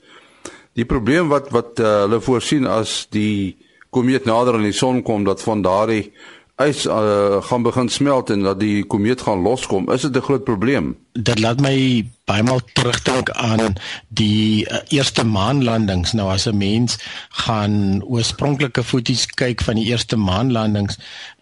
Die 0.78 0.84
probleem 0.84 1.28
wat 1.28 1.50
wat 1.50 1.80
uh, 1.80 2.02
hulle 2.04 2.20
voorsien 2.20 2.66
as 2.66 3.06
die 3.10 3.56
komeet 3.90 4.24
nader 4.24 4.54
aan 4.54 4.68
die 4.68 4.76
son 4.76 5.02
kom 5.02 5.24
dat 5.26 5.42
van 5.42 5.62
daardie 5.62 6.12
ys 6.60 6.84
uh, 6.86 7.40
gaan 7.42 7.62
begin 7.62 7.88
smelt 7.88 8.30
en 8.30 8.44
dat 8.44 8.60
die 8.60 8.84
komeet 8.84 9.24
gaan 9.26 9.42
loskom, 9.42 9.90
is 9.90 10.02
dit 10.02 10.16
'n 10.16 10.26
groot 10.28 10.44
probleem. 10.44 10.96
Dit 11.12 11.38
laat 11.38 11.60
my 11.60 12.06
baie 12.30 12.42
maal 12.46 12.60
terugdink 12.72 13.30
aan 13.30 13.74
die 14.08 14.62
uh, 14.66 14.78
eerste 14.94 15.24
maanlandings. 15.26 16.12
Nou 16.14 16.28
as 16.30 16.46
'n 16.46 16.56
mens 16.56 16.98
gaan 17.42 18.02
oorspronklike 18.02 18.84
foto's 18.84 19.26
kyk 19.26 19.64
van 19.66 19.74
die 19.74 19.90
eerste 19.90 20.16
maanlandings, 20.16 20.98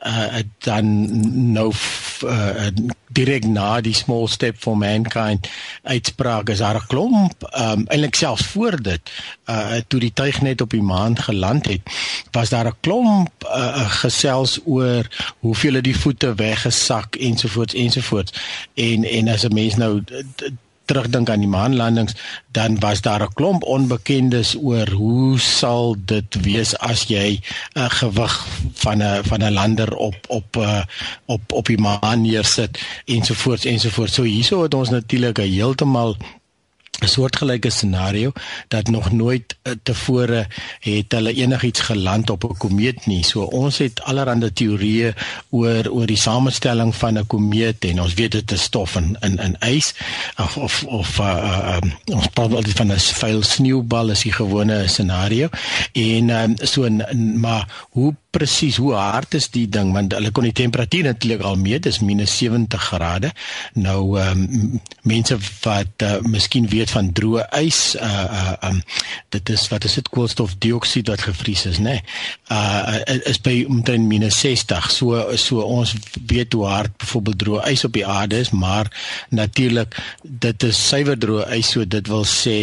uh, 0.06 0.40
dan 0.64 0.87
nou 1.52 1.72
uh, 2.25 2.70
direk 3.12 3.44
na 3.44 3.80
die 3.80 3.94
small 3.96 4.28
step 4.28 4.58
for 4.60 4.76
mankind 4.76 5.48
uitspraak 5.82 6.48
is 6.52 6.58
daar 6.58 6.76
'n 6.76 6.87
klomp 6.87 7.34
um, 7.42 7.84
eintlik 7.88 8.14
selfs 8.14 8.46
voor 8.46 8.82
dit 8.82 9.00
uh, 9.46 9.80
toe 9.88 10.00
die 10.00 10.12
tuig 10.12 10.40
net 10.40 10.60
op 10.60 10.70
die 10.70 10.82
maan 10.82 11.16
geland 11.18 11.66
het, 11.66 11.80
was 12.30 12.48
daar 12.48 12.66
'n 12.66 12.76
klomp 12.80 13.32
uh, 13.44 13.90
gesels 13.90 14.60
oor 14.64 15.08
hoeveel 15.38 15.75
het 15.75 15.84
die 15.84 15.98
voete 15.98 16.34
weggesak 16.34 17.16
ensovoorts 17.16 17.75
ensovoorts 17.75 18.32
en 18.75 19.04
en 19.04 19.28
as 19.28 19.44
'n 19.44 19.54
mens 19.59 19.77
nou 19.77 19.93
terugdink 20.88 21.31
aan 21.31 21.45
die 21.45 21.50
maanlandings, 21.50 22.17
dan 22.57 22.79
was 22.81 23.00
daar 23.05 23.23
'n 23.23 23.35
klomp 23.35 23.62
onbekendes 23.62 24.57
oor 24.57 24.88
hoe 24.91 25.38
sal 25.38 25.97
dit 25.99 26.41
wees 26.43 26.73
as 26.79 27.05
jy 27.12 27.29
'n 27.37 27.41
uh, 27.79 27.91
gewig 28.00 28.35
van 28.75 29.03
'n 29.03 29.25
van 29.25 29.45
'n 29.45 29.53
lander 29.53 29.97
op 29.97 30.17
op 30.29 30.57
uh, 30.57 30.83
op 31.27 31.53
op 31.53 31.67
die 31.67 31.79
maan 31.79 32.23
neersit 32.23 32.81
ensovoorts 33.05 33.65
ensovoorts. 33.65 34.15
So 34.15 34.23
hierso 34.23 34.62
het 34.62 34.75
ons 34.75 34.91
natuurlik 34.91 35.38
'n 35.38 35.53
heeltemal 35.53 36.17
'n 36.99 37.07
soortgelyke 37.07 37.71
scenario 37.71 38.33
dat 38.69 38.88
nog 38.88 39.12
nooit 39.12 39.57
uh, 39.62 39.73
tevore 39.83 40.47
het 40.81 41.12
hulle 41.12 41.35
enigiets 41.35 41.81
geland 41.81 42.31
op 42.31 42.45
'n 42.45 42.57
komeet 42.59 43.07
nie. 43.07 43.25
So 43.25 43.43
ons 43.43 43.78
het 43.78 44.02
allerlei 44.02 44.52
teorieë 44.52 45.14
oor 45.50 45.88
oor 45.90 46.07
die 46.07 46.17
samestelling 46.17 46.95
van 46.95 47.19
'n 47.19 47.26
komeet 47.26 47.85
en 47.85 48.00
ons 48.02 48.14
weet 48.14 48.33
dit 48.33 48.52
is 48.52 48.62
stof 48.62 48.97
in 48.97 49.17
in 49.21 49.37
in 49.38 49.57
ys 49.61 49.95
of 50.37 50.57
of 50.57 50.85
of 50.85 51.19
uh, 51.19 51.78
uh, 51.83 52.17
ons 52.17 52.26
praat 52.26 52.55
altyd 52.55 52.76
van 52.76 52.93
'n 52.93 52.99
vuil 52.99 53.43
sneeubal 53.43 54.11
is 54.11 54.23
die 54.23 54.33
gewone 54.33 54.88
scenario. 54.88 55.49
En 55.93 56.31
um, 56.31 56.55
so 56.62 56.88
maar 57.35 57.87
hoe 57.90 58.14
presies 58.38 58.78
hoe 58.78 58.95
hard 58.95 59.35
is 59.38 59.49
die 59.54 59.66
ding 59.76 59.90
want 59.97 60.14
hulle 60.16 60.30
kon 60.35 60.47
die 60.47 60.54
temperatuur 60.57 61.09
natuurlik 61.09 61.45
al 61.47 61.59
meet 61.61 61.87
dis 61.88 62.00
minus 62.04 62.37
70 62.38 62.88
grade 62.90 63.33
nou 63.87 64.18
um, 64.23 64.45
mense 65.09 65.38
wat 65.64 66.07
uh, 66.07 66.18
miskien 66.26 66.68
weet 66.71 66.92
van 66.95 67.11
droë 67.18 67.49
ys 67.61 67.80
uh, 67.99 68.26
uh 68.42 68.54
um, 68.71 68.80
dit 69.35 69.52
is 69.54 69.66
wat 69.73 69.87
is 69.88 69.99
dit 69.99 70.11
koolstofdioksied 70.14 71.11
wat 71.12 71.25
gevries 71.26 71.66
is 71.71 71.80
nê 71.83 71.99
nee? 71.99 72.02
uh 72.54 73.00
is 73.33 73.40
by 73.45 73.57
omtrent 73.68 74.07
minus 74.09 74.40
60 74.45 74.90
so 74.92 75.25
so 75.37 75.64
ons 75.64 75.95
weet 76.30 76.54
hoe 76.57 76.66
hard 76.68 76.95
byvoorbeeld 77.02 77.42
droë 77.42 77.66
ys 77.73 77.85
op 77.88 77.97
die 77.97 78.07
aarde 78.07 78.40
is 78.45 78.52
maar 78.54 78.90
natuurlik 79.35 79.99
dit 80.23 80.68
is 80.71 80.87
suiwer 80.88 81.18
droë 81.18 81.50
ys 81.59 81.75
so 81.75 81.85
dit 81.85 82.14
wil 82.14 82.26
sê 82.28 82.59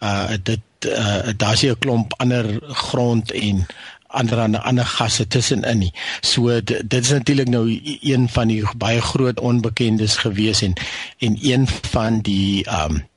uh 0.00 0.36
dit 0.36 0.88
uh 0.88 1.36
daar's 1.36 1.60
hier 1.60 1.76
'n 1.76 1.82
klomp 1.84 2.14
ander 2.18 2.46
grond 2.88 3.30
en 3.30 3.66
ander 4.10 4.38
ander 4.38 4.60
ander 4.60 4.84
gasse 4.84 5.26
tussenin 5.26 5.78
nie. 5.78 5.92
So 6.20 6.60
dit, 6.60 6.94
is 6.94 7.10
natuurlik 7.10 7.48
nou 7.48 7.66
een 8.00 8.28
van 8.28 8.48
die 8.48 8.64
baie 8.76 9.00
groot 9.00 9.40
onbekendes 9.40 10.16
gewees 10.24 10.62
en 10.62 10.74
en 11.18 11.38
een 11.40 11.68
van 11.68 12.20
die 12.20 12.66
um 12.70 13.08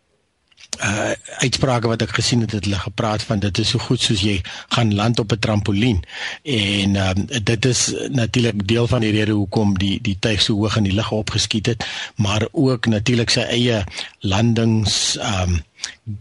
uh 0.81 1.11
uitsprake 1.37 1.87
wat 1.87 2.01
ek 2.01 2.15
gesien 2.17 2.41
het 2.41 2.51
het 2.55 2.65
hulle 2.65 2.79
gepraat 2.81 3.23
van 3.23 3.39
dit 3.39 3.57
is 3.61 3.73
so 3.73 3.79
goed 3.79 4.01
soos 4.01 4.21
jy 4.25 4.39
gaan 4.73 4.93
land 4.95 5.19
op 5.19 5.31
'n 5.31 5.39
trampolien 5.39 5.99
en 6.43 6.95
um, 6.95 7.25
dit 7.43 7.65
is 7.65 7.93
natuurlik 8.09 8.67
deel 8.67 8.87
van 8.87 9.01
die 9.01 9.11
rede 9.11 9.31
hoekom 9.31 9.77
die 9.77 10.01
die 10.01 10.17
tuig 10.19 10.41
so 10.41 10.53
hoog 10.53 10.77
in 10.77 10.89
die 10.89 10.93
lug 10.93 11.11
opgeskiet 11.11 11.65
het 11.65 11.85
maar 12.15 12.47
ook 12.51 12.85
natuurlik 12.85 13.29
sy 13.29 13.41
eie 13.41 13.83
landings 14.19 15.17
um 15.21 15.61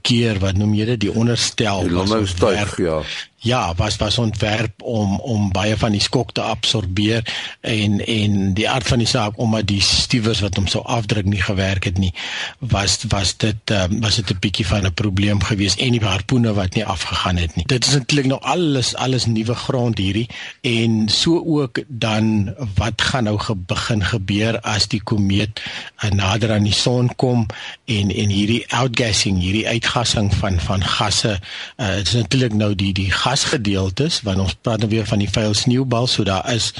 gear 0.02 0.38
wat 0.38 0.56
noem 0.56 0.74
jy 0.74 0.84
dit 0.94 1.00
die 1.08 1.12
onderstel 1.12 1.82
die 1.86 1.96
landingstuig 1.96 2.78
ja 2.78 3.02
ja, 3.42 3.74
was 3.74 3.96
was 3.96 4.18
ontwerp 4.18 4.82
om 4.82 5.18
om 5.20 5.50
baie 5.52 5.76
van 5.76 5.90
die 5.92 6.00
skok 6.00 6.30
te 6.32 6.42
absorbeer 6.46 7.26
en 7.60 7.98
en 8.06 8.52
die 8.54 8.68
aard 8.70 8.86
van 8.86 9.02
die 9.02 9.08
saak 9.10 9.38
omdat 9.42 9.66
die 9.66 9.80
stuwers 9.82 10.40
wat 10.44 10.56
hom 10.56 10.68
sou 10.70 10.82
afdruk 10.86 11.26
nie 11.26 11.42
gewerk 11.42 11.88
het 11.90 11.98
nie, 11.98 12.12
was 12.58 13.00
was 13.10 13.34
dit 13.42 13.74
um, 13.74 13.98
was 14.04 14.20
dit 14.20 14.30
'n 14.30 14.38
bietjie 14.38 14.66
van 14.66 14.86
'n 14.86 14.94
probleem 14.94 15.42
geweest 15.42 15.80
en 15.80 15.90
die 15.90 16.04
harpoene 16.04 16.52
wat 16.54 16.74
nie 16.74 16.84
afgegaan 16.84 17.36
het 17.36 17.56
nie. 17.56 17.66
Dit 17.66 17.86
is 17.86 17.94
eintlik 17.94 18.26
nou 18.26 18.40
alles 18.40 18.94
alles 18.94 19.26
nuwe 19.26 19.54
grond 19.54 19.98
hierdie 19.98 20.28
en 20.60 21.08
so 21.08 21.42
ook 21.44 21.82
dan 21.88 22.54
wat 22.74 23.02
gaan 23.02 23.24
nou 23.24 23.38
ge 23.38 23.54
begin 23.56 24.04
gebeur 24.04 24.60
as 24.60 24.86
die 24.86 25.02
komeet 25.02 25.62
uh, 26.04 26.10
nader 26.10 26.52
aan 26.52 26.64
die 26.70 26.78
son 26.78 27.10
kom 27.16 27.46
en 27.84 28.10
en 28.10 28.28
hierdie 28.28 28.64
outgassing, 28.68 29.42
hierdie 29.52 29.68
uitgassing 29.68 30.32
van 30.40 30.60
van 30.60 30.84
gasse, 30.84 31.36
uh, 31.76 31.94
dit 32.00 32.08
is 32.08 32.14
eintlik 32.14 32.56
nou 32.56 32.72
die 32.74 32.92
die 32.96 33.10
gas 33.12 33.42
gasgedeeltes 33.42 34.20
want 34.26 34.40
ons 34.42 34.54
praat 34.60 34.82
nou 34.82 34.88
weer 34.92 35.06
van 35.08 35.20
die 35.22 35.30
vuil 35.30 35.54
sneeubal 35.54 36.06
so 36.06 36.24
daar 36.24 36.46
is 36.52 36.72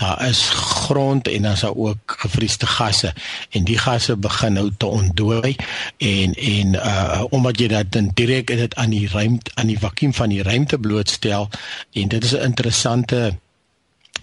daar 0.00 0.20
is 0.26 0.40
grond 0.52 1.28
en 1.28 1.42
dan 1.42 1.52
is 1.52 1.64
daar 1.64 1.76
ook 1.76 2.16
gevriesde 2.20 2.66
gasse. 2.66 3.12
En 3.50 3.64
die 3.64 3.78
gasse 3.78 4.16
begin 4.16 4.52
nou 4.52 4.70
te 4.76 4.86
ontdooi 4.86 5.56
en 5.98 6.34
en 6.34 6.74
uh 6.74 7.24
omdat 7.30 7.60
jy 7.60 7.68
dit 7.68 8.16
direk 8.16 8.46
dit 8.46 8.74
aan 8.74 8.90
die 8.90 9.08
ruimte 9.08 9.50
aan 9.54 9.66
die 9.66 9.78
vakuum 9.78 10.14
van 10.14 10.28
die 10.28 10.42
ruimte 10.42 10.78
blootstel 10.78 11.48
en 11.92 12.08
dit 12.08 12.24
is 12.24 12.32
'n 12.32 12.42
interessante 12.42 13.36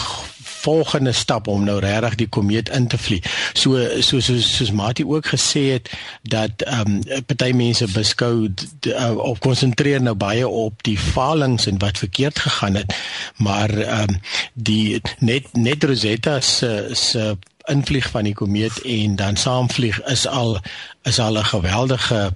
volgende 0.66 1.12
stap 1.12 1.48
om 1.48 1.64
nou 1.64 1.78
regtig 1.84 2.16
die 2.24 2.30
komeet 2.30 2.70
in 2.74 2.88
te 2.88 2.98
vlieg. 2.98 3.26
So 3.54 4.02
so 4.02 4.20
so 4.20 4.38
soos 4.42 4.72
Mati 4.72 5.06
ook 5.06 5.28
gesê 5.34 5.64
het 5.76 5.92
dat 6.22 6.66
ehm 6.66 7.00
um, 7.06 7.24
party 7.30 7.52
mense 7.58 7.88
beskou 7.94 8.50
uh, 8.50 9.18
of 9.18 9.40
konsentreer 9.46 10.02
nou 10.02 10.16
baie 10.16 10.48
op 10.48 10.84
die 10.88 10.98
falings 10.98 11.68
en 11.70 11.82
wat 11.84 12.02
verkeerd 12.02 12.40
gegaan 12.48 12.80
het, 12.82 12.96
maar 13.38 13.70
ehm 13.70 14.16
um, 14.16 14.22
die 14.54 15.02
net 15.20 15.52
net 15.54 15.84
Rosetta 15.84 16.40
se 16.42 16.90
se 16.92 17.38
invlieg 17.66 18.10
van 18.14 18.24
die 18.24 18.34
komeet 18.38 18.82
en 18.86 19.16
dan 19.16 19.38
saamvlieg 19.42 20.02
is 20.12 20.28
al 20.28 20.60
is 21.04 21.20
al 21.20 21.38
'n 21.38 21.46
geweldige 21.54 22.34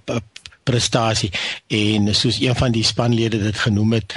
prestasie 0.69 1.31
en 1.67 2.13
soos 2.15 2.39
een 2.41 2.55
van 2.55 2.73
die 2.75 2.85
spanlede 2.85 3.41
dit 3.41 3.57
genoem 3.65 3.97
het 3.97 4.15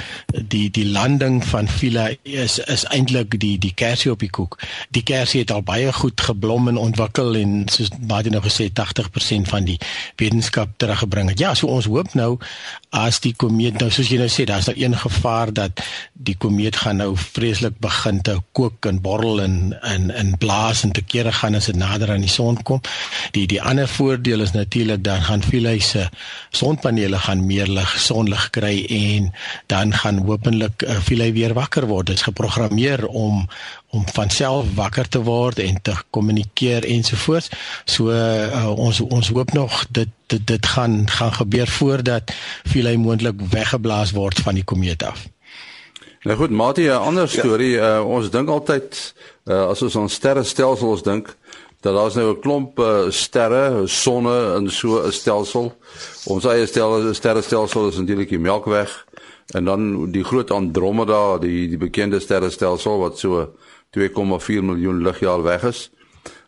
die 0.53 0.69
die 0.73 0.85
landing 0.85 1.41
van 1.45 1.67
Vila 1.67 2.09
is 2.23 2.59
is 2.59 2.85
eintlik 2.93 3.39
die 3.41 3.55
die 3.61 3.73
kersie 3.73 4.11
op 4.11 4.21
die 4.23 4.29
koek. 4.29 4.59
Die 4.93 5.03
kersie 5.03 5.41
het 5.43 5.51
al 5.51 5.63
baie 5.65 5.91
goed 5.93 6.21
geblom 6.21 6.69
en 6.71 6.77
ontwikkel 6.77 7.35
en 7.39 7.63
soos 7.71 7.91
baie 7.99 8.29
nou 8.33 8.41
gesê 8.45 8.69
80% 8.79 9.49
van 9.49 9.67
die 9.67 9.79
wetenskap 10.21 10.77
teruggebring 10.77 11.31
het. 11.33 11.41
Ja, 11.41 11.53
so 11.57 11.71
ons 11.73 11.89
hoop 11.89 12.13
nou 12.17 12.37
as 12.93 13.19
die 13.23 13.33
komeet 13.33 13.79
nou 13.81 13.89
soos 13.93 14.11
jy 14.11 14.19
nou 14.21 14.29
sê 14.31 14.45
daar's 14.49 14.69
nou 14.69 14.77
een 14.77 14.97
gevaar 14.97 15.53
dat 15.53 15.81
die 16.13 16.37
komeet 16.37 16.77
gaan 16.83 17.01
nou 17.01 17.11
vreeslik 17.17 17.79
begin 17.83 18.21
te 18.21 18.37
kook 18.51 18.85
en 18.89 19.01
borrel 19.01 19.41
en 19.43 19.57
en 19.81 20.09
en 20.11 20.35
blaas 20.37 20.83
en 20.83 20.93
te 20.93 21.01
kere 21.01 21.33
gaan 21.33 21.57
as 21.57 21.71
dit 21.71 21.79
nader 21.79 22.13
aan 22.13 22.25
die 22.25 22.31
son 22.31 22.59
kom. 22.63 22.81
Die 23.35 23.47
die 23.49 23.61
ander 23.61 23.89
voordeel 23.89 24.45
is 24.45 24.53
natuurlik 24.53 25.03
dan 25.03 25.23
gaan 25.23 25.43
Vila 25.43 25.73
se 25.79 26.09
sonpanele 26.49 27.17
gaan 27.17 27.45
meer 27.45 27.67
lig, 27.67 27.99
sonlig 27.99 28.49
kry 28.49 28.85
en 28.89 29.33
dan 29.71 29.93
gaan 29.93 30.23
hopelik 30.25 30.83
uh, 30.83 30.97
veel 31.07 31.25
hy 31.27 31.31
weer 31.33 31.53
wakker 31.53 31.87
word. 31.87 32.07
Dit 32.07 32.21
is 32.21 32.27
geprogrammeer 32.29 33.07
om 33.07 33.47
om 33.93 34.05
van 34.13 34.29
self 34.33 34.65
wakker 34.75 35.05
te 35.07 35.21
word 35.21 35.59
en 35.61 35.77
te 35.81 35.93
kommunikeer 36.09 36.85
ensovoorts. 36.89 37.51
So 37.85 38.09
uh, 38.09 38.69
ons 38.73 39.01
ons 39.01 39.29
hoop 39.29 39.53
nog 39.53 39.83
dit 39.89 40.09
dit 40.27 40.47
dit 40.47 40.65
gaan 40.65 41.03
gaan 41.09 41.33
gebeur 41.33 41.67
voordat 41.67 42.33
hy 42.73 42.95
moontlik 42.97 43.41
weggeblaas 43.51 44.11
word 44.11 44.39
van 44.39 44.57
die 44.57 44.65
komeet 44.65 45.03
af. 45.03 45.27
Nou 46.23 46.37
goed, 46.37 46.49
Mati, 46.49 46.87
'n 46.87 46.91
ander 46.91 47.23
ja. 47.23 47.39
storie. 47.39 47.71
Ja. 47.71 47.97
Uh, 47.97 48.07
ons 48.07 48.29
dink 48.29 48.49
altyd 48.49 49.13
uh, 49.45 49.67
as 49.67 49.81
ons 49.81 49.95
aan 49.95 50.09
sterrestelsels 50.09 51.03
dink, 51.03 51.35
dat 51.83 51.95
daar's 51.95 52.15
nou 52.15 52.29
'n 52.31 52.39
klomp 52.39 52.79
uh, 52.79 53.09
sterre, 53.09 53.87
sonne 53.87 54.55
in 54.57 54.69
so 54.69 55.03
'n 55.03 55.11
stelsel. 55.11 55.73
Ons 56.25 56.45
eie 56.45 56.65
stel 56.65 57.13
sterrestelsel 57.13 57.87
is 57.87 57.97
natuurlik 57.97 58.29
die 58.29 58.39
Melkweg 58.39 59.05
en 59.53 59.65
dan 59.65 60.11
die 60.11 60.23
groot 60.23 60.51
Andromeda, 60.51 61.37
die 61.37 61.67
die 61.67 61.77
bekende 61.77 62.19
sterrestelsel 62.19 62.99
wat 62.99 63.19
so 63.19 63.53
2,4 63.97 64.63
miljoen 64.63 65.03
ligjaar 65.03 65.43
weg 65.43 65.63
is. 65.63 65.89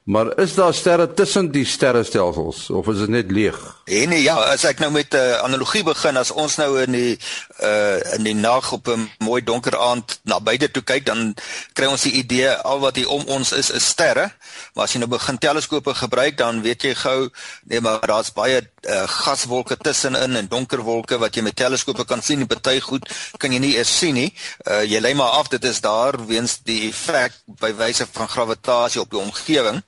Maar 0.05 0.37
is 0.39 0.53
daar 0.53 0.73
sterre 0.73 1.13
tussen 1.13 1.47
die 1.51 1.65
sterrestelsels 1.65 2.69
of 2.69 2.87
is 2.87 2.97
dit 2.97 3.09
net 3.09 3.31
leeg? 3.31 3.55
En 3.85 4.09
nee, 4.09 4.21
ja, 4.21 4.35
as 4.53 4.61
ek 4.69 4.77
nou 4.83 4.91
met 4.93 5.13
'n 5.13 5.17
uh, 5.17 5.39
analogie 5.41 5.81
begin, 5.83 6.17
as 6.17 6.31
ons 6.31 6.55
nou 6.61 6.81
in 6.81 6.91
die 6.91 7.17
uh 7.61 8.13
in 8.13 8.23
die 8.23 8.35
nag 8.35 8.71
op 8.71 8.87
'n 8.87 9.09
mooi 9.17 9.41
donker 9.43 9.77
aand 9.77 10.19
na 10.23 10.39
buite 10.39 10.71
toe 10.71 10.83
kyk, 10.83 11.05
dan 11.05 11.33
kry 11.73 11.85
ons 11.85 12.01
die 12.01 12.11
idee 12.21 12.53
al 12.53 12.79
wat 12.79 12.95
hier 12.95 13.09
om 13.09 13.23
ons 13.25 13.51
is 13.51 13.69
is 13.69 13.87
sterre. 13.87 14.29
Maar 14.73 14.83
as 14.83 14.93
jy 14.93 14.99
nou 14.99 15.09
begin 15.09 15.37
teleskope 15.37 15.93
gebruik, 15.93 16.37
dan 16.37 16.61
weet 16.61 16.81
jy 16.81 16.93
gou, 16.95 17.29
nee, 17.63 17.81
maar 17.81 18.05
daar's 18.05 18.33
baie 18.33 18.61
uh, 18.61 19.07
gaswolke 19.07 19.77
tussenin 19.77 20.35
en 20.35 20.47
donker 20.47 20.81
wolke 20.81 21.17
wat 21.17 21.35
jy 21.35 21.41
met 21.41 21.55
teleskope 21.55 22.05
kan 22.05 22.21
sien. 22.21 22.47
Party 22.47 22.79
goed 22.79 23.09
kan 23.37 23.51
jy 23.51 23.59
nie 23.59 23.75
eers 23.75 23.97
sien 23.97 24.13
nie. 24.13 24.33
Uh 24.69 24.83
jy 24.83 25.01
lê 25.01 25.15
maar 25.15 25.33
af 25.41 25.47
dit 25.47 25.63
is 25.63 25.81
daar 25.81 26.25
weens 26.25 26.59
die 26.63 26.89
effek 26.89 27.33
by 27.45 27.73
wyse 27.73 28.05
van 28.11 28.27
gravitasie 28.27 29.01
op 29.01 29.09
die 29.09 29.19
omgewing. 29.19 29.81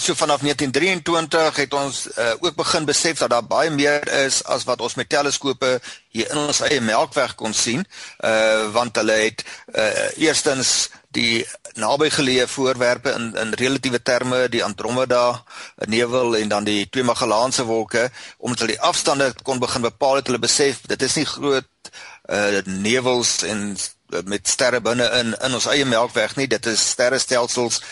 So 0.00 0.14
vanaf 0.14 0.40
1923 0.40 1.56
het 1.56 1.74
ons 1.74 2.06
uh, 2.18 2.30
ook 2.40 2.54
begin 2.54 2.84
besef 2.84 3.18
dat 3.18 3.30
daar 3.30 3.44
baie 3.44 3.70
meer 3.70 4.08
is 4.24 4.44
as 4.44 4.64
wat 4.64 4.80
ons 4.80 4.94
met 4.94 5.08
teleskope 5.08 5.80
hier 6.08 6.30
in 6.30 6.38
ons 6.46 6.60
eie 6.64 6.80
Melkweg 6.80 7.34
kon 7.34 7.54
sien. 7.54 7.84
Uh 8.24 8.70
want 8.72 8.96
hulle 8.96 9.12
het 9.12 9.44
uh 9.74 10.06
eerstens 10.16 10.90
die 11.10 11.46
nabygeleë 11.74 12.46
voorwerpe 12.48 13.12
in 13.18 13.34
in 13.36 13.54
relatiewe 13.58 14.02
terme, 14.02 14.48
die 14.48 14.64
Andromeda 14.64 15.44
nevel 15.86 16.36
en 16.36 16.48
dan 16.48 16.64
die 16.64 16.88
twee 16.88 17.04
Magellaanse 17.04 17.64
wolke, 17.64 18.10
omdat 18.38 18.64
hulle 18.64 18.76
die 18.76 18.86
afstande 18.92 19.32
kon 19.42 19.58
begin 19.58 19.82
bepaal 19.82 20.20
het 20.20 20.30
hulle 20.30 20.42
besef 20.42 20.80
dit 20.86 21.02
is 21.02 21.18
nie 21.20 21.26
groot 21.26 21.92
uh 22.30 22.62
nevels 22.64 23.42
en 23.42 23.76
met 24.24 24.48
sterre 24.48 24.80
binne 24.80 25.06
in 25.20 25.34
in 25.34 25.54
ons 25.54 25.68
eie 25.70 25.84
Melkweg 25.84 26.36
nie, 26.36 26.48
dit 26.50 26.66
is 26.66 26.88
sterrestelsels 26.94 27.82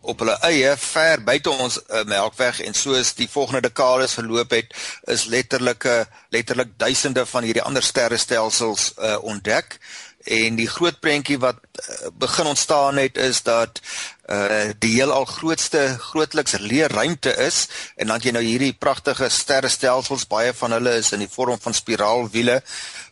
op 0.00 0.22
hulle 0.22 0.36
eie 0.48 0.76
ver 0.80 1.22
buite 1.24 1.50
ons 1.50 1.78
uh, 1.80 2.04
melkweg 2.08 2.60
en 2.64 2.74
soos 2.74 3.14
die 3.18 3.28
volgende 3.28 3.60
dekades 3.68 4.16
verloop 4.18 4.54
het 4.56 4.74
is 5.12 5.26
letterlik 5.32 5.86
letterlik 6.28 6.72
duisende 6.76 7.26
van 7.26 7.44
hierdie 7.44 7.64
ander 7.66 7.84
sterrestelsels 7.84 8.92
uh, 8.98 9.16
ontdek 9.22 9.78
en 10.24 10.56
die 10.56 10.68
groot 10.68 11.00
prentjie 11.00 11.38
wat 11.40 11.56
uh, 11.56 12.10
begin 12.20 12.46
ontstaan 12.46 12.96
het 13.00 13.16
is 13.16 13.42
dat 13.42 13.80
uh, 14.28 14.70
die 14.78 14.92
heelal 14.98 15.24
grootste 15.24 15.96
grootliks 15.98 16.58
leë 16.60 16.90
ruimte 16.92 17.32
is 17.40 17.68
en 17.96 18.12
dan 18.12 18.20
jy 18.20 18.34
nou 18.36 18.44
hierdie 18.44 18.72
pragtige 18.76 19.30
sterrestelsels 19.32 20.26
baie 20.28 20.52
van 20.54 20.76
hulle 20.76 20.98
is 21.00 21.12
in 21.16 21.24
die 21.24 21.30
vorm 21.30 21.60
van 21.60 21.74
spiraalwiele 21.74 22.60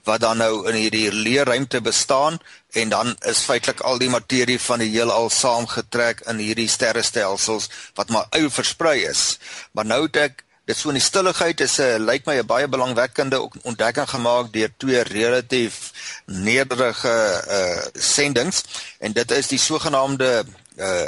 wat 0.04 0.20
dan 0.20 0.40
nou 0.44 0.68
in 0.68 0.76
hierdie 0.76 1.08
leë 1.12 1.46
ruimte 1.48 1.80
bestaan 1.80 2.38
en 2.76 2.92
dan 2.92 3.14
is 3.28 3.44
feitelik 3.48 3.80
al 3.80 3.98
die 3.98 4.12
materie 4.12 4.58
van 4.60 4.84
die 4.84 4.90
heelal 4.92 5.30
saamgetrek 5.32 6.20
in 6.28 6.42
hierdie 6.44 6.68
sterrestelsels 6.68 7.70
wat 7.96 8.12
maar 8.12 8.28
ou 8.36 8.50
versprei 8.52 9.00
is. 9.08 9.38
Maar 9.72 9.88
nou 9.88 10.02
het 10.06 10.20
ek 10.28 10.44
dit 10.68 10.76
so 10.76 10.92
in 10.92 10.98
die 10.98 11.04
stilligheid 11.04 11.60
is 11.64 11.78
'n 11.80 11.82
uh, 11.82 12.04
lyk 12.10 12.26
my 12.26 12.36
'n 12.38 12.46
baie 12.46 12.68
belangwekkende 12.68 13.38
ontdekking 13.62 14.08
gemaak 14.08 14.52
deur 14.52 14.70
twee 14.76 15.02
relatief 15.02 15.92
nederige 16.26 17.16
uh 17.56 17.80
sendings 17.94 18.62
en 18.98 19.12
dit 19.12 19.30
is 19.30 19.48
die 19.48 19.58
sogenaamde 19.58 20.44
uh 20.76 21.06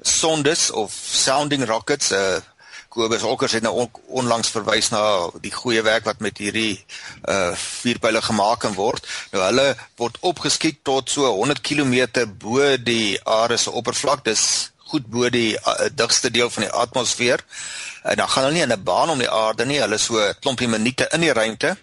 sondes 0.00 0.70
of 0.70 0.92
sounding 0.92 1.64
rockets 1.64 2.10
uh 2.12 2.36
Kobus 2.96 3.22
Olkers 3.22 3.52
het 3.52 3.62
nou 3.62 3.74
on, 3.74 3.90
onlangs 4.06 4.48
verwys 4.48 4.88
na 4.88 5.28
die 5.44 5.52
goeie 5.52 5.82
werk 5.82 6.06
wat 6.08 6.22
met 6.24 6.38
hierdie 6.38 6.84
uh 7.28 7.52
vuurpyle 7.52 8.22
gemaak 8.22 8.62
kan 8.64 8.72
word. 8.74 9.04
Nou 9.32 9.42
hulle 9.44 9.66
word 10.00 10.16
opgeskiet 10.20 10.80
tot 10.82 11.10
so 11.12 11.28
100 11.28 11.60
km 11.60 12.24
bo 12.40 12.76
die 12.80 13.20
aarde 13.24 13.58
se 13.60 13.70
oppervlak. 13.70 14.24
Dis 14.24 14.72
goed 14.86 15.06
bo 15.10 15.30
die 15.30 15.56
uh, 15.56 15.88
digste 15.94 16.30
deel 16.30 16.50
van 16.50 16.66
die 16.66 16.72
atmosfeer. 16.72 17.42
En 18.02 18.16
dan 18.16 18.28
gaan 18.28 18.46
hulle 18.46 18.54
nie 18.54 18.62
in 18.62 18.72
'n 18.72 18.82
baan 18.82 19.10
om 19.10 19.18
die 19.18 19.30
aarde 19.30 19.64
nie. 19.66 19.80
Hulle 19.80 19.98
so 19.98 20.32
klompie 20.40 20.68
minute 20.68 21.08
in 21.12 21.20
die 21.20 21.32
ruimte. 21.32 21.76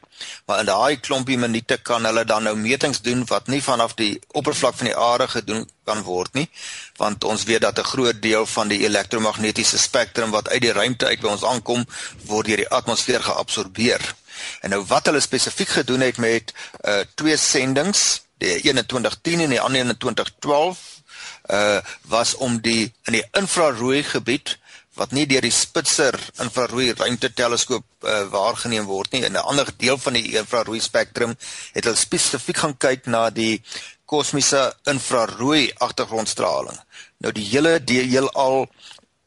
Maar 0.46 0.60
in 0.60 0.66
daai 0.66 1.00
klompie 1.00 1.38
minute 1.38 1.78
kan 1.78 2.06
hulle 2.06 2.26
dan 2.26 2.44
nou 2.44 2.56
metings 2.56 3.02
doen 3.02 3.26
wat 3.28 3.48
nie 3.48 3.62
vanaf 3.64 3.94
die 4.00 4.20
oppervlak 4.32 4.76
van 4.76 4.90
die 4.90 4.96
aarde 4.96 5.28
gedoen 5.28 5.70
kan 5.84 6.02
word 6.08 6.34
nie, 6.34 6.50
want 6.98 7.24
ons 7.24 7.44
weet 7.44 7.62
dat 7.62 7.80
'n 7.80 7.92
groot 7.94 8.22
deel 8.22 8.46
van 8.46 8.68
die 8.68 8.84
elektromagnetiese 8.86 9.78
spektrum 9.78 10.32
wat 10.32 10.50
uit 10.50 10.62
die 10.62 10.72
ruimte 10.72 11.06
uit 11.06 11.20
by 11.20 11.28
ons 11.28 11.44
aankom, 11.44 11.86
word 12.26 12.48
deur 12.48 12.64
die 12.64 12.70
atmosfeer 12.70 13.24
geabsorbeer. 13.24 14.16
En 14.62 14.70
nou 14.70 14.84
wat 14.88 15.06
hulle 15.06 15.20
spesifiek 15.20 15.70
gedoen 15.70 16.02
het 16.02 16.18
met 16.18 16.54
uh 16.88 17.04
twee 17.16 17.38
sendings, 17.38 18.22
die 18.38 18.60
2110 18.60 19.40
en 19.40 19.50
die 19.50 19.62
ander 19.62 19.98
2112 19.98 21.03
uh 21.52 21.80
was 22.08 22.36
om 22.36 22.62
die 22.62 22.94
in 23.08 23.14
die 23.20 23.26
infrarooi 23.40 24.04
gebied 24.04 24.58
wat 24.96 25.12
nie 25.12 25.26
deur 25.26 25.42
die 25.42 25.54
Spitzer 25.54 26.16
infrarooi 26.44 26.94
ruimteteleskoop 26.94 27.86
uh, 28.06 28.24
waargeneem 28.30 28.86
word 28.86 29.12
nie 29.12 29.24
in 29.26 29.34
'n 29.34 29.48
ander 29.52 29.70
deel 29.78 29.98
van 29.98 30.14
die 30.14 30.38
infrarooi 30.38 30.80
spektrum 30.80 31.36
het 31.74 31.84
hulle 31.84 31.98
spesifiek 31.98 32.58
gaan 32.58 32.78
kyk 32.78 33.06
na 33.06 33.30
die 33.30 33.64
kosmiese 34.06 34.74
infrarooi 34.86 35.72
agtergrondstraling. 35.82 36.78
Nou 37.18 37.32
die 37.34 37.46
hele 37.50 37.80
deel 37.84 38.30
al 38.32 38.68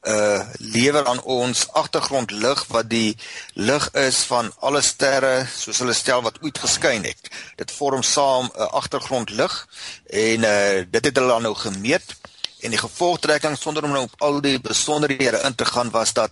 uh 0.07 0.40
lewer 0.59 1.07
aan 1.07 1.23
ons 1.23 1.66
agtergrondlig 1.73 2.66
wat 2.71 2.90
die 2.90 3.16
lig 3.55 3.88
is 3.92 4.19
van 4.31 4.53
alle 4.61 4.83
sterre 4.83 5.47
soos 5.51 5.79
hulle 5.83 5.95
stel 5.95 6.23
wat 6.23 6.38
ooit 6.42 6.59
geskyn 6.59 7.05
het. 7.05 7.31
Dit 7.57 7.75
vorm 7.75 8.03
saam 8.03 8.47
'n 8.47 8.61
uh, 8.61 8.69
agtergrondlig 8.81 9.66
en 10.07 10.40
uh 10.45 10.85
dit 10.90 11.05
het 11.05 11.16
hulle 11.16 11.35
dan 11.35 11.42
nou 11.42 11.55
gemeet 11.55 12.16
en 12.61 12.71
die 12.71 12.79
gevolgtrekking 12.79 13.59
sonder 13.59 13.85
om 13.85 13.90
nou 13.90 14.03
op 14.07 14.14
al 14.19 14.40
die 14.40 14.61
besonderhede 14.61 15.40
in 15.45 15.55
te 15.55 15.64
gaan 15.64 15.90
was 15.90 16.12
dat 16.12 16.31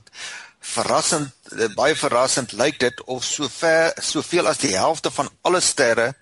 verrassend 0.65 1.33
eh, 1.59 1.69
baie 1.77 1.97
verrassend 1.97 2.53
lyk 2.53 2.79
dit 2.81 3.03
of 3.05 3.25
sover 3.25 3.93
soveel 4.01 4.49
as 4.49 4.63
die 4.63 4.77
helfte 4.77 5.11
van 5.11 5.29
alle 5.43 5.61
sterre 5.61 6.15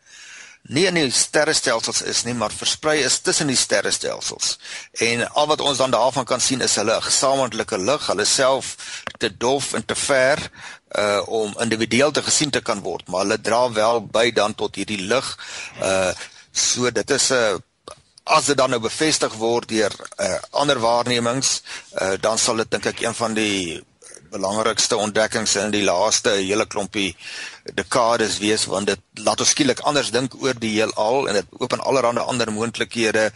nie 0.62 0.85
in 0.87 0.94
die 0.94 1.11
sterrestelsels 1.11 2.03
is 2.07 2.22
nie 2.25 2.35
maar 2.38 2.55
versprei 2.55 3.01
is 3.03 3.18
tussen 3.20 3.51
die 3.51 3.59
sterrestelsels. 3.59 4.59
En 4.92 5.25
al 5.31 5.46
wat 5.51 5.61
ons 5.61 5.79
dan 5.79 5.90
daarvan 5.90 6.25
kan 6.25 6.40
sien 6.40 6.61
is 6.61 6.77
hulle 6.79 7.01
gesamentlike 7.03 7.79
lig. 7.79 8.07
Hulle 8.07 8.25
self 8.25 8.77
te 9.18 9.31
dof 9.37 9.72
en 9.72 9.85
te 9.85 9.98
ver 9.98 10.38
uh 10.98 11.22
om 11.27 11.55
individueel 11.61 12.11
te 12.11 12.22
gesien 12.22 12.51
te 12.51 12.62
kan 12.62 12.81
word. 12.81 13.09
Maar 13.09 13.27
hulle 13.27 13.40
dra 13.40 13.72
wel 13.72 14.07
by 14.07 14.31
dan 14.31 14.55
tot 14.55 14.77
hierdie 14.77 15.03
lig 15.03 15.37
uh 15.83 16.12
so 16.53 16.90
dit 16.90 17.11
is 17.11 17.31
'n 17.31 17.35
uh, 17.35 17.59
as 18.25 18.46
dit 18.46 18.57
dan 18.57 18.70
nou 18.70 18.81
bevestig 18.81 19.35
word 19.35 19.68
deur 19.68 19.92
uh, 20.20 20.38
ander 20.51 20.79
waarnemings, 20.79 21.62
uh, 21.98 22.12
dan 22.20 22.38
sal 22.38 22.57
dit 22.62 22.70
dink 22.70 22.87
ek 22.87 23.01
een 23.03 23.16
van 23.18 23.35
die 23.35 23.83
belangrikste 24.33 24.96
ontdekkings 24.96 25.57
in 25.61 25.72
die 25.75 25.85
laaste 25.85 26.37
hele 26.38 26.66
klompie 26.66 27.11
dekades 27.75 28.38
wees 28.42 28.66
want 28.66 28.87
dit 28.90 29.25
laat 29.25 29.40
ons 29.40 29.51
skielik 29.55 29.81
anders 29.88 30.11
dink 30.11 30.35
oor 30.42 30.59
die 30.59 30.75
heelal 30.77 31.29
en 31.29 31.40
dit 31.40 31.59
open 31.59 31.81
allerlei 31.81 32.25
ander 32.25 32.53
moontlikhede 32.53 33.31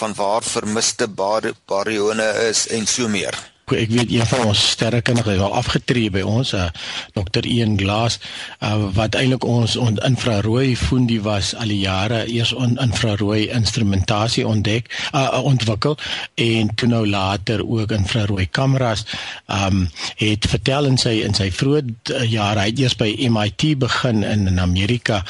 van 0.00 0.14
waar 0.14 0.42
vermiste 0.42 1.08
barione 1.08 2.28
is 2.48 2.66
en 2.68 2.86
so 2.86 3.08
meer 3.08 3.51
ek 3.76 3.90
weet 3.92 4.12
een 4.12 4.26
van 4.26 4.46
ons 4.52 4.62
sterrekundiges 4.74 5.40
al 5.42 5.54
afgetree 5.58 6.10
by 6.12 6.22
ons 6.26 6.52
uh, 6.56 6.68
Dr. 7.16 7.46
Ian 7.46 7.78
Glass 7.80 8.18
uh, 8.60 8.76
wat 8.96 9.16
eintlik 9.18 9.44
ons 9.48 9.76
on 9.76 9.98
infrarooi 10.06 10.76
fundie 10.76 11.20
was 11.22 11.52
al 11.54 11.72
die 11.72 11.82
jare 11.82 12.24
eers 12.30 12.52
on 12.52 12.78
infrarooi 12.82 13.48
instrumentasie 13.54 14.46
ontdek 14.46 14.90
uh, 15.12 15.40
ontwikkel 15.42 15.98
en 16.34 16.74
toe 16.74 16.88
nou 16.88 17.04
later 17.08 17.64
ook 17.66 17.92
infrarooi 17.96 18.46
kameras 18.50 19.04
um, 19.46 19.86
het 20.20 20.46
vertel 20.50 20.90
in 20.90 20.98
sy 21.00 21.18
in 21.26 21.36
sy 21.36 21.50
vroeë 21.54 22.26
jare 22.30 22.64
hy 22.64 22.70
het 22.72 22.82
eers 22.82 22.96
by 23.00 23.10
MIT 23.32 23.66
begin 23.82 24.22
in, 24.26 24.46
in 24.50 24.60
Amerika 24.62 25.22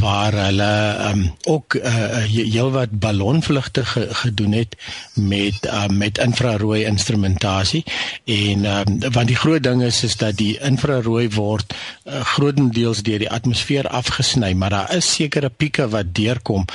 waar 0.00 0.36
hulle 0.46 0.72
um, 1.10 1.24
ook 1.50 1.76
uh, 1.80 2.22
heelwat 2.32 2.94
ballonvlugte 3.02 3.84
ge, 3.84 4.06
gedoen 4.22 4.52
het 4.52 4.76
met 5.14 5.66
uh, 5.66 5.86
met 5.92 6.18
infrarooi 6.18 6.84
instrumentasie 6.84 7.81
en 8.24 8.64
um, 8.64 8.98
want 9.12 9.30
die 9.30 9.36
groot 9.36 9.62
ding 9.62 9.82
is 9.82 10.02
is 10.02 10.16
dat 10.16 10.36
die 10.36 10.58
infrarooi 10.58 11.28
word 11.34 11.74
uh, 12.04 12.20
grootendeels 12.34 13.02
deur 13.02 13.18
die 13.18 13.30
atmosfeer 13.30 13.88
afgesny 13.88 14.52
maar 14.54 14.70
daar 14.70 14.94
is 14.94 15.14
sekere 15.14 15.48
pieke 15.48 15.88
wat 15.88 16.14
deurkom 16.14 16.66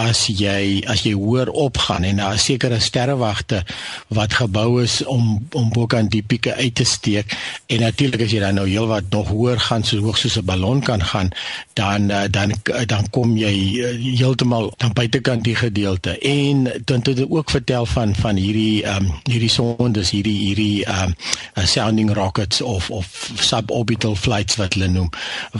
as 0.00 0.24
jy 0.30 0.82
as 0.88 1.02
jy 1.04 1.12
hoër 1.16 1.50
opgaan 1.52 2.04
en 2.08 2.20
daar 2.22 2.36
is 2.38 2.46
sekere 2.48 2.78
sterrewagte 2.80 3.62
wat 4.08 4.34
gebou 4.40 4.82
is 4.82 5.02
om 5.04 5.44
om 5.52 5.68
bokant 5.72 6.10
die 6.10 6.22
pieke 6.22 6.54
uit 6.54 6.74
te 6.74 6.84
steek. 6.84 7.36
En 7.68 7.84
natuurlik 7.84 8.24
as 8.24 8.32
jy 8.32 8.40
dan 8.40 8.56
nou 8.56 8.66
heelwat 8.68 9.10
nog 9.12 9.28
hoër 9.28 9.60
gaan 9.60 9.84
so 9.84 10.00
hoog 10.00 10.18
soos 10.18 10.38
'n 10.38 10.44
ballon 10.44 10.80
kan 10.80 11.04
gaan 11.04 11.30
dan 11.74 12.10
eh, 12.10 12.28
dan 12.30 12.52
dan 12.86 13.10
kom 13.10 13.36
jy 13.36 13.80
eh, 13.80 14.18
heeltemal 14.18 14.72
aan 14.78 14.92
buitekant 14.92 15.44
die 15.44 15.56
gedeelte. 15.56 16.18
En 16.18 16.64
dan 16.84 17.00
het 17.04 17.16
dit 17.16 17.30
ook 17.30 17.50
vertel 17.50 17.86
van 17.86 18.14
van 18.14 18.36
hierdie 18.36 18.82
ehm 18.84 19.04
um, 19.04 19.12
hierdie 19.24 19.50
sondes 19.50 20.10
hierdie 20.10 20.38
hierdie 20.38 20.84
ehm 20.84 21.12
um, 21.54 21.66
sounding 21.66 22.12
rockets 22.14 22.60
of 22.60 22.90
of 22.90 23.30
suborbital 23.34 24.16
flights 24.16 24.56
wat 24.56 24.71
hulle 24.74 24.88
noem 24.92 25.10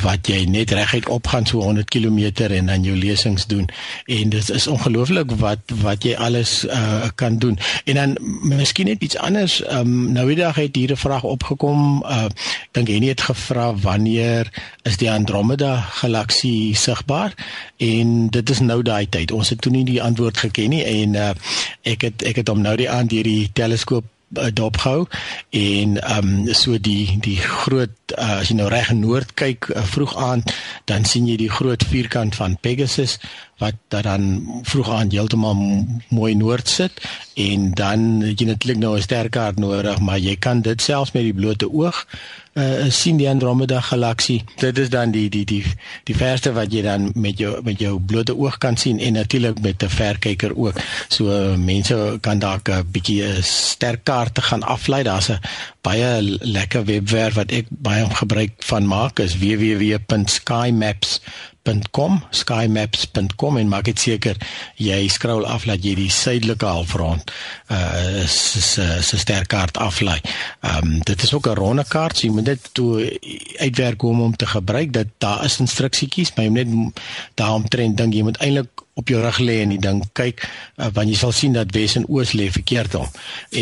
wat 0.03 0.29
jy 0.31 0.44
net 0.51 0.72
reguit 0.77 1.09
opgaan 1.09 1.46
so 1.46 1.62
100 1.62 1.88
km 1.92 2.18
en 2.48 2.66
dan 2.66 2.85
jou 2.87 2.96
lesings 2.96 3.46
doen. 3.46 3.68
En 4.07 4.29
dit 4.29 4.51
is 4.51 4.66
ongelooflik 4.66 5.35
wat 5.40 5.75
wat 5.83 6.05
jy 6.05 6.14
alles 6.16 6.64
uh, 6.64 7.09
kan 7.14 7.38
doen. 7.38 7.59
En 7.85 7.94
dan 7.94 8.16
miskien 8.42 8.87
net 8.87 9.03
iets 9.03 9.16
anders 9.16 9.61
um, 9.70 10.12
nou 10.12 10.27
die 10.29 10.40
dag 10.40 10.57
het 10.61 10.77
hier 10.77 10.92
'n 10.92 10.96
vraag 10.96 11.22
opgekom 11.22 12.05
uh, 12.05 12.27
dink 12.72 12.88
nie 12.88 13.09
het 13.09 13.20
gevra 13.20 13.75
wanneer 13.75 14.48
is 14.83 14.96
die 14.96 15.11
Andromeda 15.11 15.77
galaksie 15.77 16.77
sigbaar? 16.77 17.35
En 17.77 18.29
dit 18.29 18.51
is 18.51 18.61
nou 18.61 18.83
daai 18.83 19.09
tyd. 19.09 19.33
Ons 19.33 19.48
het 19.48 19.61
toe 19.61 19.72
nie 19.72 19.85
die 19.85 20.03
antwoord 20.03 20.37
geken 20.37 20.70
nie 20.70 20.85
en 20.85 21.14
uh, 21.14 21.31
ek 21.83 22.01
het 22.01 22.22
ek 22.22 22.37
het 22.37 22.48
hom 22.48 22.61
nou 22.61 22.77
die 22.77 22.90
aand 22.90 23.11
deur 23.11 23.22
die 23.27 23.51
teleskoop 23.53 24.12
uh, 24.38 24.49
dophou 24.53 25.07
en 25.51 25.97
ehm 26.01 26.29
um, 26.49 26.55
so 26.55 26.79
die 26.79 27.18
die 27.21 27.37
groot 27.37 28.14
uh, 28.16 28.40
as 28.40 28.51
jy 28.51 28.59
nou 28.59 28.68
reg 28.73 28.92
noord 28.97 29.35
kyk 29.38 29.71
uh, 29.73 29.85
vroeg 29.95 30.16
aan 30.16 30.45
dan 30.90 31.05
sien 31.09 31.29
jy 31.29 31.37
die 31.40 31.53
groot 31.53 31.85
vierkant 31.88 32.37
van 32.38 32.59
Pegasus 32.61 33.18
wat 33.62 34.03
dan 34.07 34.29
vroeg 34.68 34.90
aan 34.90 35.14
heeltemal 35.14 35.57
mooi 36.09 36.35
noord 36.35 36.68
sit 36.68 37.03
en 37.40 37.70
dan 37.79 38.20
jy 38.27 38.46
natuurlik 38.51 38.83
nou 38.83 38.96
'n 38.96 39.07
sterkaart 39.09 39.59
nodig 39.59 40.01
maar 40.01 40.18
jy 40.18 40.37
kan 40.37 40.62
dit 40.62 40.83
selfs 40.83 41.14
met 41.16 41.22
die 41.22 41.38
blote 41.40 41.70
oog 41.70 42.07
uh, 42.55 42.88
sien 42.92 43.18
die 43.20 43.29
Andromeda 43.29 43.81
galaksie. 43.81 44.42
Dit 44.61 44.79
is 44.79 44.90
dan 44.92 45.12
die 45.14 45.29
die 45.33 45.44
die 45.48 45.62
die 46.09 46.16
verste 46.16 46.53
wat 46.57 46.72
jy 46.72 46.83
dan 46.85 47.11
met 47.14 47.40
jou 47.40 47.55
met 47.64 47.81
jou 47.81 47.98
blote 48.01 48.37
oog 48.37 48.59
kan 48.62 48.77
sien 48.77 48.98
en 49.01 49.12
natuurlik 49.12 49.61
met 49.61 49.83
'n 49.83 49.88
verkyker 49.88 50.57
ook. 50.57 50.81
So 51.09 51.31
uh, 51.31 51.57
mense 51.57 52.18
kan 52.20 52.38
dalk 52.38 52.68
'n 52.68 52.88
bietjie 52.92 53.22
'n 53.22 53.42
sterk 53.42 54.05
kaart 54.05 54.38
gaan 54.38 54.62
aflei. 54.62 55.03
Daar's 55.03 55.31
'n 55.31 55.40
baie 55.81 56.22
lekker 56.40 56.85
webwerf 56.85 57.35
wat 57.35 57.51
ek 57.51 57.66
baie 57.68 58.07
gebruik 58.11 58.53
van 58.59 58.87
maak 58.87 59.18
is 59.18 59.38
www.skymaps 59.38 61.20
skymaps.com 61.62 62.22
skymaps.com 62.31 63.57
en 63.57 63.68
maak 63.68 63.85
dit 63.87 63.98
seker 63.98 64.37
jy 64.77 65.07
scroll 65.09 65.44
af 65.46 65.64
dat 65.68 65.85
jy 65.85 65.94
die 65.94 66.11
suidelike 66.11 66.66
halfrond 66.66 67.31
uh 67.70 68.27
se 68.27 68.87
se 69.03 69.18
sterkaart 69.18 69.79
aflaai. 69.79 70.20
Ehm 70.62 70.92
um, 70.92 71.01
dit 71.05 71.22
is 71.22 71.33
ook 71.35 71.46
'n 71.46 71.55
ronde 71.55 71.85
kaart, 71.88 72.18
so 72.18 72.27
jy 72.27 72.33
moet 72.33 72.44
dit 72.44 72.68
toe 72.72 73.18
uitwerk 73.59 74.01
hoe 74.01 74.11
om 74.11 74.18
hom 74.18 74.37
te 74.37 74.46
gebruik. 74.46 74.92
Dat 74.92 75.07
daar 75.18 75.44
is 75.44 75.61
instruksietjies, 75.61 76.35
maar 76.35 76.44
jy 76.44 76.51
moet 76.51 76.66
net 76.66 77.01
daarom 77.35 77.68
trend 77.68 77.96
dink 77.96 78.14
jy 78.14 78.22
moet 78.22 78.38
eintlik 78.38 78.82
op 78.94 79.09
jou 79.09 79.20
rug 79.22 79.38
lê 79.38 79.61
en 79.62 79.72
die 79.72 79.81
ding 79.81 80.02
kyk 80.16 80.42
uh, 80.44 80.88
want 80.92 81.09
jy 81.09 81.16
sal 81.16 81.33
sien 81.33 81.55
dat 81.57 81.72
wes 81.72 81.96
en 81.96 82.05
oos 82.12 82.35
lê 82.37 82.50
verkeerd 82.52 82.94
om. 83.00 83.09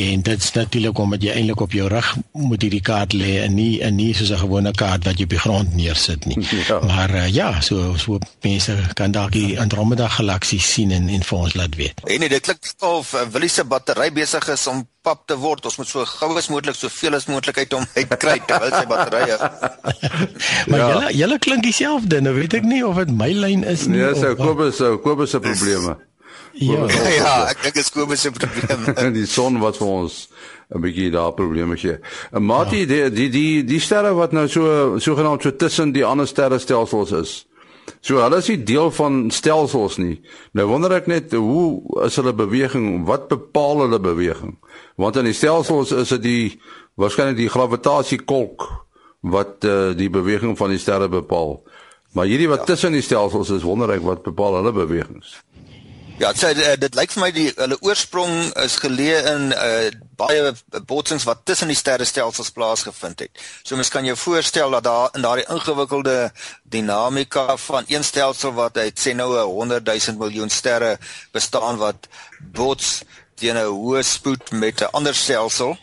En 0.01 0.25
dit 0.27 0.43
is 0.43 0.53
natuurlik 0.57 0.99
omdat 0.99 1.23
jy 1.23 1.37
eintlik 1.37 1.63
op 1.63 1.75
jou 1.77 1.87
rug 1.91 2.09
moet 2.33 2.67
hierdie 2.67 2.83
kaart 2.83 3.15
lê 3.15 3.37
en 3.45 3.55
nie 3.55 3.81
en 3.87 3.95
nie 3.97 4.11
soos 4.15 4.33
'n 4.35 4.43
gewone 4.43 4.73
kaart 4.73 5.07
wat 5.07 5.19
jy 5.19 5.29
op 5.29 5.37
die 5.37 5.43
grond 5.47 5.75
neersit 5.75 6.27
nie. 6.27 6.39
Ja. 6.71 6.79
Maar 6.81 7.11
uh, 7.15 7.29
ja, 7.29 7.61
so 7.61 7.97
so 7.97 8.19
mense 8.43 8.75
kan 8.95 9.13
dalk 9.13 9.33
die 9.33 9.59
Andromeda 9.61 10.09
galaksie 10.09 10.61
sien 10.61 10.91
en 10.91 11.09
en 11.09 11.23
vir 11.23 11.39
ons 11.39 11.55
laat 11.55 11.75
weet. 11.75 12.01
En 12.05 12.21
dit 12.21 12.41
klink 12.41 12.75
of 12.79 13.15
uh, 13.15 13.23
Willie 13.33 13.49
se 13.49 13.65
battery 13.65 14.13
besig 14.13 14.49
is 14.49 14.67
om 14.67 14.87
pap 15.03 15.25
te 15.27 15.37
word. 15.41 15.65
Ons 15.69 15.79
moet 15.81 15.89
so 15.89 16.05
gou 16.05 16.31
as 16.39 16.51
moontlik 16.53 16.77
soveel 16.77 17.17
as 17.19 17.27
moontlik 17.31 17.63
uit 17.63 17.73
hom 17.77 17.87
uitkry 17.97 18.37
terwyl 18.49 18.75
sy 18.75 18.85
batterye. 18.91 19.39
maar 20.71 20.79
ja. 20.79 20.89
julle 20.93 21.11
julle 21.23 21.41
klink 21.47 21.67
dieselfde. 21.67 22.21
Nou 22.25 22.37
weet 22.37 22.61
ek 22.61 22.69
nie 22.69 22.83
of 22.87 23.01
dit 23.01 23.13
my 23.17 23.33
lyn 23.37 23.65
is 23.65 23.87
nie. 23.89 24.01
Nee, 24.01 24.15
so 24.19 24.37
Kobus, 24.39 24.79
so 24.81 25.01
Kobus 25.03 25.37
se 25.37 25.43
probleme. 25.45 25.97
Ja, 26.59 26.87
ja, 27.15 27.35
ek 27.53 27.61
dink 27.63 27.77
dit 27.79 27.85
is 27.85 27.93
Kobus 27.95 28.25
se 28.27 28.33
probleme. 28.35 28.95
En 28.99 29.15
die 29.21 29.29
son 29.31 29.61
wat 29.63 29.81
vir 29.81 29.91
ons 29.91 30.25
'n 30.71 30.81
bietjie 30.85 31.11
daar 31.11 31.33
probleme 31.35 31.77
gee. 31.77 31.99
En 32.31 32.45
Mati, 32.47 32.85
ja. 32.85 32.87
die 32.87 33.11
die 33.11 33.31
die 33.31 33.65
die 33.65 33.81
sterre 33.81 34.13
wat 34.15 34.33
nou 34.33 34.47
so 34.49 34.99
sogenaamd 34.99 35.43
so 35.43 35.57
tussen 35.57 35.93
die 35.93 36.05
ander 36.05 36.29
sterrestelsels 36.29 37.13
is. 37.13 37.33
So 38.01 38.21
hulle 38.23 38.41
is 38.41 38.49
nie 38.51 38.61
deel 38.67 38.91
van 38.95 39.23
stelsels 39.35 39.99
nie. 40.01 40.21
Nou 40.57 40.67
wonder 40.71 40.95
ek 40.97 41.09
net 41.11 41.35
hoe 41.37 41.81
is 42.07 42.17
hulle 42.21 42.35
beweging? 42.37 43.05
Wat 43.09 43.29
bepaal 43.31 43.85
hulle 43.87 44.01
beweging? 44.03 44.57
Want 45.01 45.21
in 45.21 45.29
die 45.31 45.37
stelsels 45.37 45.95
is 45.97 46.15
dit 46.17 46.25
die 46.25 46.45
waarskynlik 47.01 47.39
die 47.39 47.51
gravitasiekolk 47.53 48.67
wat 49.21 49.65
uh, 49.69 49.93
die 49.97 50.11
beweging 50.13 50.57
van 50.59 50.73
die 50.73 50.81
sterre 50.81 51.09
bepaal. 51.13 51.59
Maar 52.17 52.27
hierdie 52.27 52.49
wat 52.51 52.65
ja. 52.65 52.73
tussen 52.73 52.97
die 52.97 53.05
stelsels 53.05 53.53
is, 53.55 53.67
wonder 53.67 53.93
ek 53.95 54.03
wat 54.03 54.25
bepaal 54.27 54.59
hulle 54.59 54.73
bewegings. 54.75 55.37
Ja, 56.21 56.33
dit 56.37 56.59
uh, 56.61 56.75
dit 56.77 56.97
lyk 56.99 57.15
vir 57.15 57.23
my 57.23 57.29
die 57.33 57.47
hulle 57.57 57.79
oorsprong 57.81 58.51
is 58.61 58.75
geleë 58.83 59.21
in 59.31 59.45
uh, 59.57 59.87
baie 60.21 60.51
botsings 60.85 61.25
wat 61.25 61.47
tussen 61.49 61.73
die 61.73 61.79
sterrestelsels 61.79 62.51
plaasgevind 62.53 63.23
het. 63.25 63.41
So 63.65 63.79
mens 63.81 63.89
kan 63.89 64.05
jou 64.05 64.19
voorstel 64.21 64.77
dat 64.77 64.85
daar 64.85 65.17
in 65.17 65.25
daardie 65.25 65.47
ingewikkelde 65.49 66.17
dinamika 66.77 67.57
van 67.65 67.89
een 67.89 68.05
stelsel 68.05 68.53
wat 68.59 68.77
uit 68.77 69.01
sê 69.01 69.15
nou 69.17 69.31
100 69.39 69.89
000 69.89 70.21
miljoen 70.21 70.53
sterre 70.53 70.99
bestaan 71.33 71.81
wat 71.81 72.11
bots 72.53 72.99
teen 73.41 73.57
'n 73.57 73.73
hoë 73.73 74.05
spoed 74.05 74.53
met 74.53 74.85
'n 74.85 74.93
ander 74.93 75.17
stelsel 75.17 75.79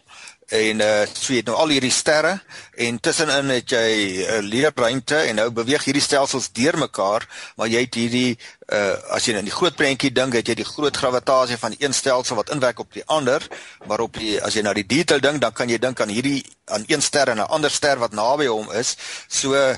en 0.48 0.80
uh 0.80 1.04
so 1.12 1.34
jy 1.34 1.42
het 1.42 1.50
nou 1.50 1.58
al 1.60 1.74
hierdie 1.76 1.92
sterre 1.92 2.38
en 2.80 3.00
tussenin 3.04 3.50
het 3.52 3.72
jy 3.72 3.90
'n 4.24 4.38
uh, 4.38 4.40
leerruimte 4.48 5.18
en 5.28 5.36
nou 5.36 5.50
beweeg 5.52 5.84
hierdie 5.84 6.02
stelsels 6.02 6.52
deurmekaar 6.52 7.28
maar 7.58 7.68
jy 7.68 7.82
het 7.84 7.96
hierdie 7.96 8.38
uh 8.72 8.96
as 9.12 9.26
jy 9.26 9.36
in 9.36 9.46
die 9.46 9.58
groot 9.60 9.76
prentjie 9.76 10.12
dink 10.12 10.34
het 10.34 10.48
jy 10.48 10.56
die 10.56 10.72
groot 10.74 10.96
gravitasie 10.98 11.58
van 11.58 11.76
een 11.78 11.94
stelsel 11.94 12.36
wat 12.36 12.50
inwerk 12.50 12.80
op 12.80 12.94
die 12.94 13.04
ander 13.06 13.44
maar 13.88 14.00
op 14.00 14.14
die 14.14 14.40
as 14.42 14.56
jy 14.56 14.62
na 14.62 14.74
die 14.74 14.88
detail 14.88 15.20
dink 15.20 15.42
dan 15.42 15.52
kan 15.54 15.70
jy 15.70 15.78
dink 15.78 16.00
aan 16.02 16.16
hierdie 16.16 16.44
aan 16.68 16.84
een 16.88 17.02
ster 17.02 17.28
en 17.28 17.38
'n 17.38 17.52
ander 17.52 17.72
ster 17.72 17.98
wat 18.00 18.12
naby 18.12 18.48
hom 18.48 18.72
is. 18.72 18.96
So 19.28 19.54
uh, 19.56 19.76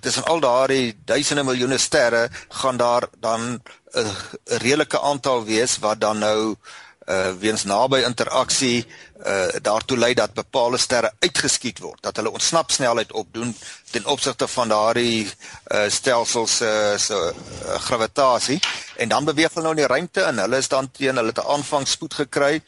tussen 0.00 0.24
al 0.24 0.40
daardie 0.40 0.96
duisende 1.04 1.44
miljoene 1.44 1.78
sterre 1.78 2.30
gaan 2.48 2.76
daar 2.76 3.08
dan 3.20 3.40
'n 3.40 3.60
uh, 3.94 4.14
redelike 4.44 5.00
aantal 5.00 5.44
wees 5.44 5.78
wat 5.78 6.00
dan 6.00 6.18
nou 6.18 6.50
uh 6.50 6.56
weens 7.40 7.64
naby 7.64 8.02
interaksie 8.06 8.86
uh 9.26 9.48
daartoe 9.62 9.98
lei 9.98 10.14
dat 10.14 10.32
bepaalde 10.34 10.78
sterre 10.78 11.12
uitgeskiet 11.18 11.78
word 11.78 12.02
dat 12.02 12.16
hulle 12.16 12.30
ontsnap 12.30 12.70
snelheid 12.70 13.12
opdoen 13.12 13.54
ten 13.90 14.06
opsigte 14.06 14.48
van 14.48 14.68
daardie 14.68 15.26
uh 15.74 15.88
stelsels 15.88 16.56
se 16.56 16.70
uh, 16.70 16.98
se 16.98 17.14
uh, 17.14 17.74
gravitasie. 17.74 18.60
En 18.96 19.08
dan 19.08 19.24
beweeg 19.24 19.54
hulle 19.54 19.66
nou 19.66 19.74
in 19.76 19.82
die 19.82 19.92
ruimte 19.92 20.22
en 20.22 20.38
hulle 20.38 20.56
is 20.56 20.68
dan 20.68 20.90
teen 20.90 21.16
hulle 21.16 21.32
te 21.32 21.44
aanvangspoed 21.44 22.14
gekry 22.14 22.62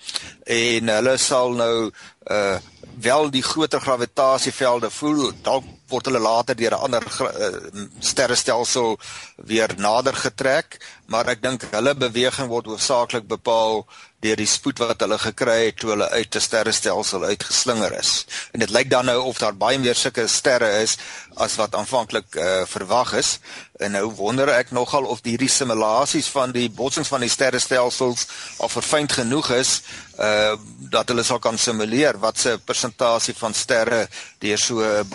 en 0.44 0.88
hulle 0.88 1.16
sal 1.16 1.56
nou 1.56 1.90
uh 2.30 2.58
wel 3.02 3.30
die 3.32 3.42
groter 3.42 3.80
gravitasievelde 3.80 4.90
voel. 4.90 5.30
Dalk 5.42 5.64
word 5.88 6.08
hulle 6.10 6.20
later 6.20 6.56
deur 6.56 6.74
'n 6.76 6.84
ander 6.86 7.04
uh, 7.20 7.86
sterrestelsel 8.00 8.98
weer 9.36 9.72
nader 9.76 10.16
getrek 10.16 10.78
maar 11.06 11.28
ek 11.28 11.42
dink 11.42 11.66
hulle 11.70 11.94
beweging 11.94 12.48
word 12.48 12.70
hoofsaaklik 12.70 13.26
bepaal 13.28 13.84
deur 14.22 14.38
die 14.38 14.46
spoed 14.46 14.78
wat 14.78 15.02
hulle 15.02 15.18
gekry 15.18 15.58
het 15.66 15.80
toe 15.82 15.90
hulle 15.94 16.08
uit 16.10 16.36
'n 16.36 16.40
sterrestelsel 16.40 17.24
uitgeslinger 17.24 17.92
is. 17.98 18.24
En 18.52 18.60
dit 18.60 18.70
lyk 18.70 18.90
dan 18.90 19.04
nou 19.04 19.18
of 19.22 19.38
daar 19.38 19.54
baie 19.54 19.78
meer 19.78 19.94
sulke 19.94 20.26
sterre 20.26 20.70
is 20.82 20.96
as 21.34 21.56
wat 21.56 21.74
aanvanklik 21.74 22.36
uh, 22.36 22.62
verwag 22.66 23.12
is. 23.12 23.38
En 23.78 23.90
nou 23.90 24.04
wonder 24.14 24.48
ek 24.48 24.70
nogal 24.70 25.04
of 25.04 25.18
hierdie 25.22 25.48
simulasies 25.48 26.28
van 26.28 26.52
die 26.52 26.70
botsings 26.70 27.08
van 27.08 27.20
die 27.20 27.32
sterrestelsels 27.32 28.26
al 28.58 28.68
verfyn 28.68 29.08
genoeg 29.08 29.50
is 29.50 29.82
uh 30.18 30.54
dat 30.92 31.08
hulle 31.08 31.22
sal 31.24 31.38
kan 31.38 31.58
simuleer 31.58 32.18
wat 32.20 32.38
se 32.38 32.58
persentasie 32.64 33.34
van 33.34 33.54
sterre 33.54 34.08
deur 34.38 34.58
so 34.58 34.82
'n 34.82 35.06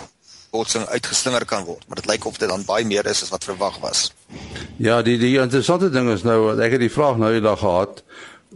botsing 0.50 0.86
uitgeslinger 0.86 1.44
kan 1.44 1.64
word. 1.64 1.84
Maar 1.86 2.00
dit 2.00 2.06
lyk 2.06 2.24
of 2.24 2.38
dit 2.38 2.48
dan 2.48 2.64
baie 2.64 2.84
meer 2.84 3.06
is 3.06 3.22
as 3.22 3.30
wat 3.30 3.44
verwag 3.44 3.78
was. 3.78 4.12
Ja, 4.76 5.02
die 5.02 5.18
die 5.18 5.38
interessante 5.38 5.90
ding 5.90 6.10
is 6.10 6.22
nou 6.22 6.56
ek 6.60 6.76
het 6.76 6.80
die 6.80 6.92
vraag 6.92 7.16
nou 7.16 7.32
eendag 7.34 7.58
gehad 7.58 8.02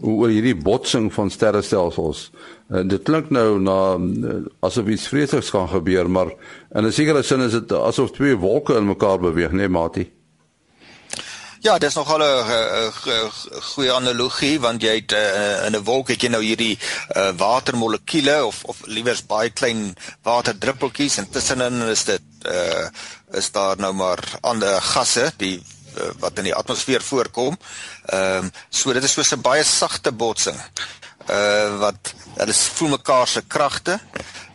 oor 0.00 0.28
hierdie 0.32 0.56
botsing 0.56 1.10
van 1.12 1.30
sterrestelsels. 1.30 2.30
Uh, 2.70 2.80
dit 2.88 3.02
klink 3.04 3.30
nou 3.30 3.60
na 3.60 3.78
uh, 3.98 4.38
asof 4.64 4.88
iets 4.88 5.08
vreesliks 5.08 5.52
gaan 5.52 5.68
gebeur, 5.68 6.10
maar 6.10 6.32
in 6.74 6.86
'n 6.86 6.92
sekere 6.92 7.22
sin 7.22 7.40
is 7.40 7.52
dit 7.52 7.72
asof 7.72 8.10
twee 8.12 8.36
wolke 8.36 8.76
in 8.76 8.86
mekaar 8.86 9.18
beweeg, 9.18 9.52
nee, 9.52 9.68
Mati? 9.68 10.10
Ja, 11.62 11.78
dis 11.78 11.94
nogal 11.94 12.22
'n 12.22 12.90
goeie 13.62 13.92
analogie 13.92 14.60
want 14.60 14.82
jy 14.82 14.94
het 14.94 15.12
uh, 15.12 15.66
in 15.66 15.76
'n 15.76 15.84
wolk 15.84 16.08
het 16.08 16.22
jy 16.22 16.28
nou 16.28 16.42
hierdie 16.42 16.78
uh, 17.16 17.30
watermolekuule 17.36 18.44
of 18.44 18.64
of 18.64 18.80
liewer 18.86 19.20
baie 19.28 19.50
klein 19.50 19.94
waterdruppeltjies 20.22 21.18
en 21.18 21.30
tussenin 21.30 21.82
is 21.82 22.04
dit 22.04 22.22
uh, 22.50 22.88
is 23.30 23.50
daar 23.52 23.78
nou 23.78 23.92
maar 23.92 24.18
ander 24.40 24.82
gasse, 24.82 25.32
die 25.36 25.62
wat 26.18 26.38
in 26.38 26.44
die 26.50 26.54
atmosfeer 26.54 27.02
voorkom. 27.02 27.58
Ehm 28.06 28.44
um, 28.44 28.50
so 28.68 28.92
dit 28.92 29.04
is 29.04 29.12
so 29.12 29.36
'n 29.36 29.40
baie 29.40 29.64
sagte 29.64 30.12
botsing. 30.12 30.60
Uh 31.30 31.78
wat 31.78 32.14
hulle 32.36 32.54
voel 32.54 32.88
mekaar 32.88 33.28
se 33.28 33.42
kragte. 33.46 34.00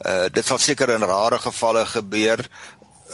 Uh 0.06 0.26
dit 0.32 0.46
sal 0.46 0.58
seker 0.58 0.90
in 0.90 1.04
rare 1.04 1.40
gevalle 1.40 1.86
gebeur 1.86 2.48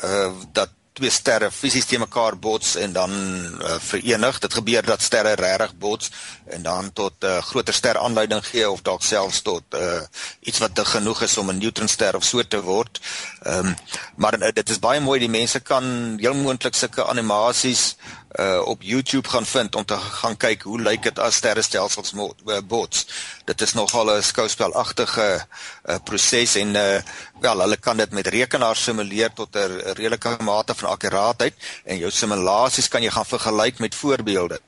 uh 0.04 0.32
dat 0.52 0.70
twee 0.94 1.10
sterre 1.10 1.50
fisies 1.52 1.86
te 1.90 1.98
mekaar 2.00 2.38
bots 2.38 2.76
en 2.76 2.94
dan 2.94 3.12
uh, 3.12 3.76
verenig. 3.80 4.40
Dit 4.40 4.54
gebeur 4.54 4.86
dat 4.86 5.02
sterre 5.02 5.34
regtig 5.40 5.76
bots 5.78 6.12
en 6.46 6.62
dan 6.62 6.92
tot 6.94 7.14
'n 7.22 7.26
uh, 7.26 7.42
groter 7.42 7.74
ster 7.74 7.98
aanleiding 7.98 8.46
gee 8.46 8.70
of 8.70 8.82
dalk 8.82 9.04
selfs 9.04 9.42
tot 9.42 9.64
uh, 9.76 10.02
iets 10.40 10.60
wat 10.60 10.76
te 10.76 10.86
genoeg 10.86 11.22
is 11.22 11.38
om 11.38 11.50
'n 11.50 11.58
neutronster 11.58 12.16
of 12.16 12.24
so 12.24 12.44
te 12.44 12.62
word. 12.62 13.00
Ehm 13.42 13.66
um, 13.66 13.76
maar 14.16 14.40
uh, 14.40 14.52
dit 14.54 14.70
is 14.70 14.80
baie 14.80 15.00
mooi 15.00 15.20
die 15.20 15.30
mense 15.30 15.60
kan 15.60 16.18
heel 16.20 16.34
moontlik 16.34 16.76
sulke 16.76 17.06
animasies 17.06 17.96
uh 17.96 18.23
op 18.66 18.82
YouTube 18.82 19.30
gaan 19.30 19.46
vind 19.46 19.76
om 19.76 19.86
te 19.86 19.98
gaan 19.98 20.38
kyk 20.38 20.62
hoe 20.62 20.82
lyk 20.82 21.04
dit 21.04 21.20
as 21.20 21.36
sterrestelsels 21.36 22.14
uh, 22.14 22.58
bots. 22.66 23.06
Dit 23.46 23.62
is 23.62 23.74
nogal 23.74 24.10
'n 24.18 24.24
skouspelagtige 24.24 25.46
uh, 25.86 25.96
proses 26.04 26.56
en 26.56 26.76
uh 26.76 27.02
wel 27.40 27.60
hulle 27.60 27.78
kan 27.78 27.98
dit 27.98 28.12
met 28.12 28.28
rekenaars 28.28 28.84
simuleer 28.84 29.34
tot 29.34 29.56
'n 29.56 29.94
redelike 29.94 30.38
mate 30.42 30.76
van 30.76 30.90
akkuraatheid 30.90 31.54
en 31.86 31.98
jou 31.98 32.12
simulasies 32.12 32.88
kan 32.88 33.04
jy 33.04 33.10
gaan 33.10 33.26
vergelyk 33.26 33.80
met 33.80 33.96
voorbeelde. 33.96 34.62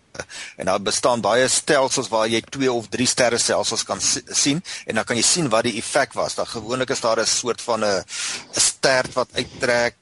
En 0.55 0.65
daar 0.65 0.81
bestaan 0.81 1.21
baie 1.21 1.47
stelsels 1.47 2.07
waar 2.07 2.27
jy 2.27 2.41
2 2.41 2.71
of 2.71 2.87
3 2.87 3.07
sterrestelsels 3.07 3.83
kan 3.83 3.99
sien 4.01 4.63
en 4.85 4.95
dan 4.95 5.03
kan 5.03 5.15
jy 5.15 5.23
sien 5.23 5.49
wat 5.49 5.63
die 5.63 5.77
effek 5.77 6.13
was. 6.13 6.35
Daar 6.35 6.47
gewoonlik 6.47 6.89
is 6.89 7.01
daar 7.01 7.19
'n 7.19 7.25
soort 7.25 7.61
van 7.61 7.85
'n 7.85 8.03
stert 8.51 9.13
wat 9.13 9.29
uittrek 9.33 9.95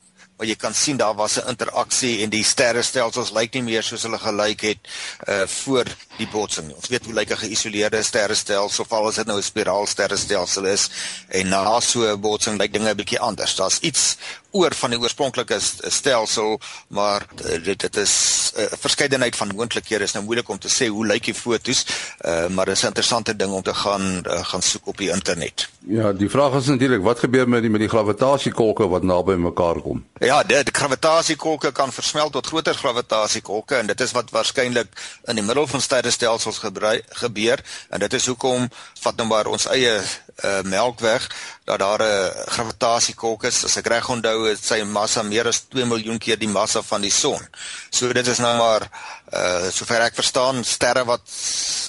maar 0.43 0.51
jy 0.51 0.59
kan 0.59 0.73
sien 0.75 0.97
daar 0.99 1.15
was 1.15 1.37
'n 1.39 1.47
interaksie 1.47 2.21
en 2.23 2.29
die 2.29 2.43
sterrestelsels 2.43 3.31
lyk 3.31 3.53
nie 3.53 3.63
meer 3.63 3.83
soos 3.83 4.03
hulle 4.03 4.19
gelyk 4.19 4.61
het 4.61 4.79
uh 5.27 5.47
voor 5.47 5.87
die 6.17 6.27
botsing. 6.27 6.73
Ons 6.75 6.89
weet 6.91 7.05
hoe 7.05 7.13
lyk 7.13 7.31
'n 7.31 7.43
geïsoleerde 7.47 8.03
sterrestelsel 8.03 8.83
of 8.83 8.91
al 8.91 9.09
is 9.09 9.15
dit 9.15 9.25
nou 9.25 9.37
'n 9.37 9.43
spiraalsterrestelsel 9.43 10.65
is 10.65 10.89
en 11.29 11.47
na 11.47 11.79
so 11.79 12.03
'n 12.11 12.19
botsing 12.19 12.59
lyk 12.59 12.73
dinge 12.73 12.89
'n 12.89 12.95
bietjie 12.95 13.19
anders. 13.19 13.55
Daar's 13.55 13.79
iets 13.79 14.17
oor 14.53 14.73
van 14.77 14.93
die 14.93 14.99
oorspronklike 14.99 15.57
stelsel, 15.59 16.59
maar 16.87 17.25
dit 17.65 17.79
dit 17.79 17.97
is 17.97 18.13
'n 18.55 18.61
uh, 18.61 18.65
verskeidenheid 18.79 19.35
van 19.35 19.55
moontlikhede. 19.55 20.03
Is 20.03 20.13
nou 20.13 20.25
moeilik 20.25 20.49
om 20.49 20.59
te 20.59 20.69
sê 20.69 20.87
hoe 20.87 21.05
lyk 21.05 21.23
die 21.23 21.33
fotos, 21.33 21.85
uh, 22.21 22.47
maar 22.47 22.65
dit 22.65 22.75
is 22.75 22.83
'n 22.83 22.91
interessante 22.93 23.35
ding 23.35 23.51
om 23.51 23.61
te 23.61 23.73
gaan 23.73 24.23
uh, 24.27 24.45
gaan 24.45 24.61
soek 24.61 24.87
op 24.87 24.97
die 24.97 25.09
internet. 25.09 25.69
Ja, 25.87 26.13
die 26.13 26.29
vraag 26.29 26.53
is 26.53 26.65
natuurlik 26.65 27.01
wat 27.01 27.19
gebeur 27.19 27.49
met 27.49 27.61
die 27.61 27.69
met 27.69 27.79
die 27.79 27.89
gravitasiekolke 27.89 28.87
wat 28.87 29.03
naby 29.03 29.33
mekaar 29.33 29.81
kom? 29.81 30.05
Ja, 30.19 30.43
dit 30.43 30.69
gravitasiekolke 30.71 31.71
kan 31.71 31.91
versmelt 31.91 32.31
tot 32.31 32.47
groter 32.47 32.75
gravitasiekolke 32.75 33.75
en 33.75 33.87
dit 33.87 34.01
is 34.01 34.11
wat 34.11 34.29
waarskynlik 34.29 34.87
in 35.23 35.35
die 35.35 35.43
middel 35.43 35.67
van 35.67 35.81
sterrestelsels 35.81 36.61
gebeur 37.09 37.63
en 37.89 37.99
dit 37.99 38.13
is 38.13 38.25
hoekom 38.25 38.69
vat 38.99 39.15
nou 39.15 39.27
maar 39.27 39.45
ons 39.45 39.65
eie 39.65 40.01
uh, 40.43 40.61
Melkweg 40.63 41.27
dat 41.65 41.79
daar 41.79 42.01
'n 42.01 42.31
gravitasiekolk 42.55 43.43
is. 43.43 43.63
As 43.63 43.77
ek 43.77 43.87
reg 43.87 44.09
onthou, 44.09 44.47
het 44.47 44.63
sy 44.63 44.81
massa 44.81 45.21
meer 45.23 45.47
as 45.47 45.59
2 45.69 45.85
miljoen 45.85 46.17
keer 46.17 46.39
die 46.39 46.47
massa 46.47 46.81
van 46.81 47.01
die 47.01 47.11
son. 47.11 47.47
So 47.89 48.13
dit 48.13 48.27
is 48.27 48.37
nou 48.37 48.57
maar 48.57 48.89
uh 49.33 49.71
sover 49.71 50.01
ek 50.01 50.15
verstaan 50.15 50.63
sterre 50.63 51.05
wat 51.05 51.21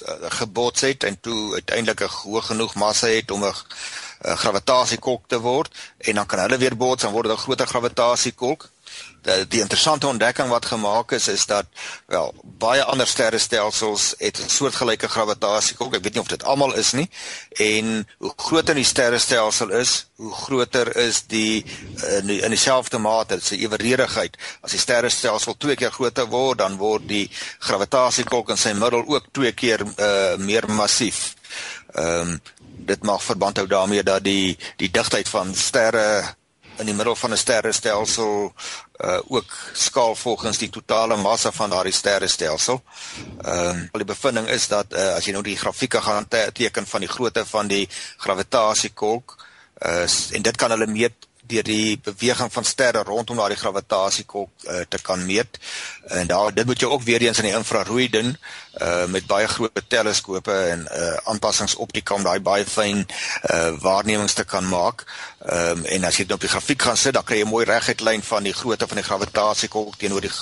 uh, 0.07 0.13
gebots 0.29 0.81
het 0.81 1.03
en 1.03 1.19
toe 1.19 1.53
uiteindelik 1.53 2.01
'n 2.01 2.13
hoog 2.23 2.45
genoeg 2.45 2.75
massa 2.75 3.07
het 3.07 3.31
om 3.31 3.43
'n 3.45 3.53
gravitasiekolk 4.21 5.27
te 5.27 5.39
word 5.39 5.69
en 5.97 6.15
dan 6.15 6.25
kan 6.25 6.39
hulle 6.39 6.57
weer 6.57 6.77
bots 6.77 7.03
en 7.03 7.11
word 7.11 7.27
'n 7.27 7.37
groter 7.37 7.67
gravitasiekolk 7.67 8.69
die, 9.25 9.47
die 9.47 9.61
interessante 9.61 10.07
ontdekking 10.07 10.49
wat 10.49 10.65
gemaak 10.69 11.11
is 11.17 11.27
is 11.27 11.45
dat 11.49 11.65
wel 12.11 12.33
baie 12.43 12.83
ander 12.83 13.07
sterrestelsels 13.07 14.13
het 14.17 14.39
'n 14.39 14.49
soortgelyke 14.49 15.07
gravitasiekolk. 15.07 15.95
Ek 15.95 16.03
weet 16.03 16.13
nie 16.13 16.21
of 16.21 16.27
dit 16.27 16.43
almal 16.43 16.73
is 16.75 16.91
nie. 16.91 17.09
En 17.49 18.07
hoe 18.17 18.33
groter 18.35 18.75
die 18.75 18.83
sterrestelsel 18.83 19.69
is, 19.69 20.05
hoe 20.15 20.33
groter 20.33 20.95
is 20.95 21.23
die 21.27 21.65
in 22.19 22.27
die, 22.27 22.41
in 22.41 22.49
dieselfde 22.49 22.97
mate, 22.97 23.39
se 23.41 23.57
eweredigheid. 23.57 24.37
As 24.61 24.71
die 24.71 24.79
sterrestelsel 24.79 25.57
twee 25.57 25.75
keer 25.75 25.91
groter 25.91 26.27
word, 26.27 26.57
dan 26.57 26.77
word 26.77 27.07
die 27.07 27.31
gravitasiekolk 27.59 28.49
in 28.49 28.57
sy 28.57 28.73
middel 28.73 29.03
ook 29.07 29.25
twee 29.31 29.51
keer 29.51 29.81
uh, 29.81 30.35
meer 30.37 30.69
massief. 30.69 31.33
Ehm 31.93 32.29
um, 32.29 32.41
dit 32.85 33.03
maak 33.03 33.21
verband 33.21 33.57
hou 33.57 33.67
daarmee 33.67 34.03
dat 34.03 34.23
die 34.23 34.57
die 34.77 34.91
digtheid 34.91 35.29
van 35.29 35.55
sterre 35.55 36.35
in 36.77 36.85
die 36.85 36.95
middel 36.95 37.15
van 37.15 37.31
'n 37.31 37.37
sterrestelsel 37.37 38.53
uh 39.05 39.19
ook 39.27 39.51
skaal 39.73 40.15
volgens 40.15 40.57
die 40.57 40.69
totale 40.69 41.15
massa 41.15 41.51
van 41.51 41.69
daardie 41.69 41.93
sterrestelsel. 41.93 42.83
Ehm 43.41 43.77
uh, 43.77 43.89
die 43.91 44.05
bevinding 44.05 44.47
is 44.47 44.67
dat 44.67 44.85
uh, 44.93 45.15
as 45.15 45.25
jy 45.25 45.31
nou 45.31 45.43
die 45.43 45.57
grafieke 45.57 46.01
gaan 46.01 46.27
te 46.27 46.49
teken 46.53 46.87
van 46.87 46.99
die 46.99 47.09
grootte 47.09 47.45
van 47.45 47.67
die 47.67 47.89
gravitasiekolk 48.17 49.45
uh 49.85 50.07
en 50.31 50.41
dit 50.41 50.55
kan 50.55 50.69
hulle 50.71 50.87
meet 50.87 51.27
deur 51.47 51.63
die 51.63 51.99
beweging 52.03 52.51
van 52.53 52.63
sterre 52.63 53.03
rondom 53.03 53.37
daardie 53.37 53.57
gravitasiekolk 53.57 54.49
uh, 54.63 54.79
te 54.89 55.01
kan 55.01 55.25
meet. 55.25 55.59
En 56.07 56.27
daar 56.27 56.53
dit 56.53 56.65
moet 56.65 56.79
jy 56.79 56.87
ook 56.87 57.03
weer 57.03 57.21
eens 57.21 57.37
in 57.37 57.49
die 57.49 57.57
infrarooi 57.57 58.09
doen 58.09 58.37
uh 58.81 59.05
met 59.05 59.27
baie 59.27 59.47
groot 59.47 59.81
teleskope 59.87 60.51
en 60.51 60.87
uh 60.91 61.13
aanpassingsoptika 61.31 62.13
om 62.13 62.23
daai 62.23 62.39
baie 62.39 62.65
fyn 62.65 63.05
uh 63.53 63.71
waarnemings 63.79 64.33
te 64.33 64.43
kan 64.43 64.67
maak. 64.67 65.05
Ehm 65.45 65.77
um, 65.77 65.85
en 65.85 66.03
as 66.03 66.17
jy 66.17 66.25
dit 66.25 66.35
op 66.35 66.41
die 66.41 66.49
grafiek 66.49 66.81
gaan 66.81 66.97
sit, 66.97 67.13
dan 67.13 67.23
kry 67.23 67.37
jy 67.37 67.45
'n 67.45 67.53
mooi 67.53 67.65
reguit 67.65 68.01
lyn 68.01 68.23
van 68.23 68.43
die 68.43 68.53
grootte 68.53 68.87
van 68.87 68.97
die 68.97 69.05
gravitasiekolk 69.05 69.95
teenoor 69.95 70.21
die 70.21 70.35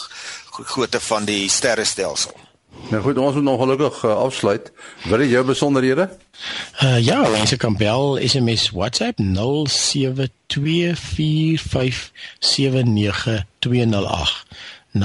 grootte 0.74 1.00
van 1.00 1.26
die 1.26 1.50
sterrestelsel. 1.50 2.42
Nou 2.89 3.03
goed, 3.03 3.17
ons 3.17 3.33
moet 3.33 3.43
nog 3.43 3.59
gelukkig 3.59 4.03
uh, 4.03 4.15
afsluit. 4.15 4.71
Wil 5.03 5.19
jy 5.19 5.27
jou 5.33 5.45
besonderhede? 5.45 6.17
Uh 6.83 7.05
ja, 7.05 7.29
mense 7.29 7.57
kan 7.57 7.77
bel 7.77 8.19
SMS 8.27 8.69
WhatsApp 8.69 9.19
0724579208. 9.21 9.27
0724579208. 14.93 14.99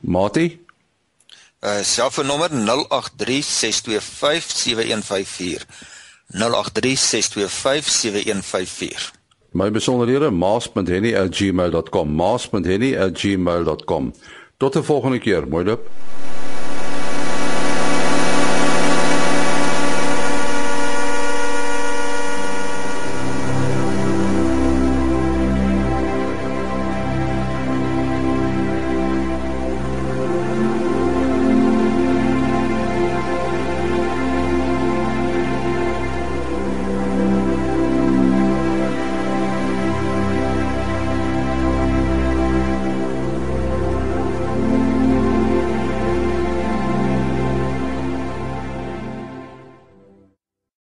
Mati? 0.00 0.60
Uh 1.60 1.78
selfoonnommer 1.82 2.50
0836257154. 2.50 2.54
0836257154. 6.32 9.21
My 9.52 9.70
besonderhede 9.70 10.30
maas.henny@gmail.com. 10.30 12.08
maas.henny@gmail.com. 12.08 14.12
Tot 14.56 14.76
'n 14.76 14.82
volgende 14.82 15.18
keer. 15.18 15.48
Mooi 15.48 15.64
loop. 15.64 15.90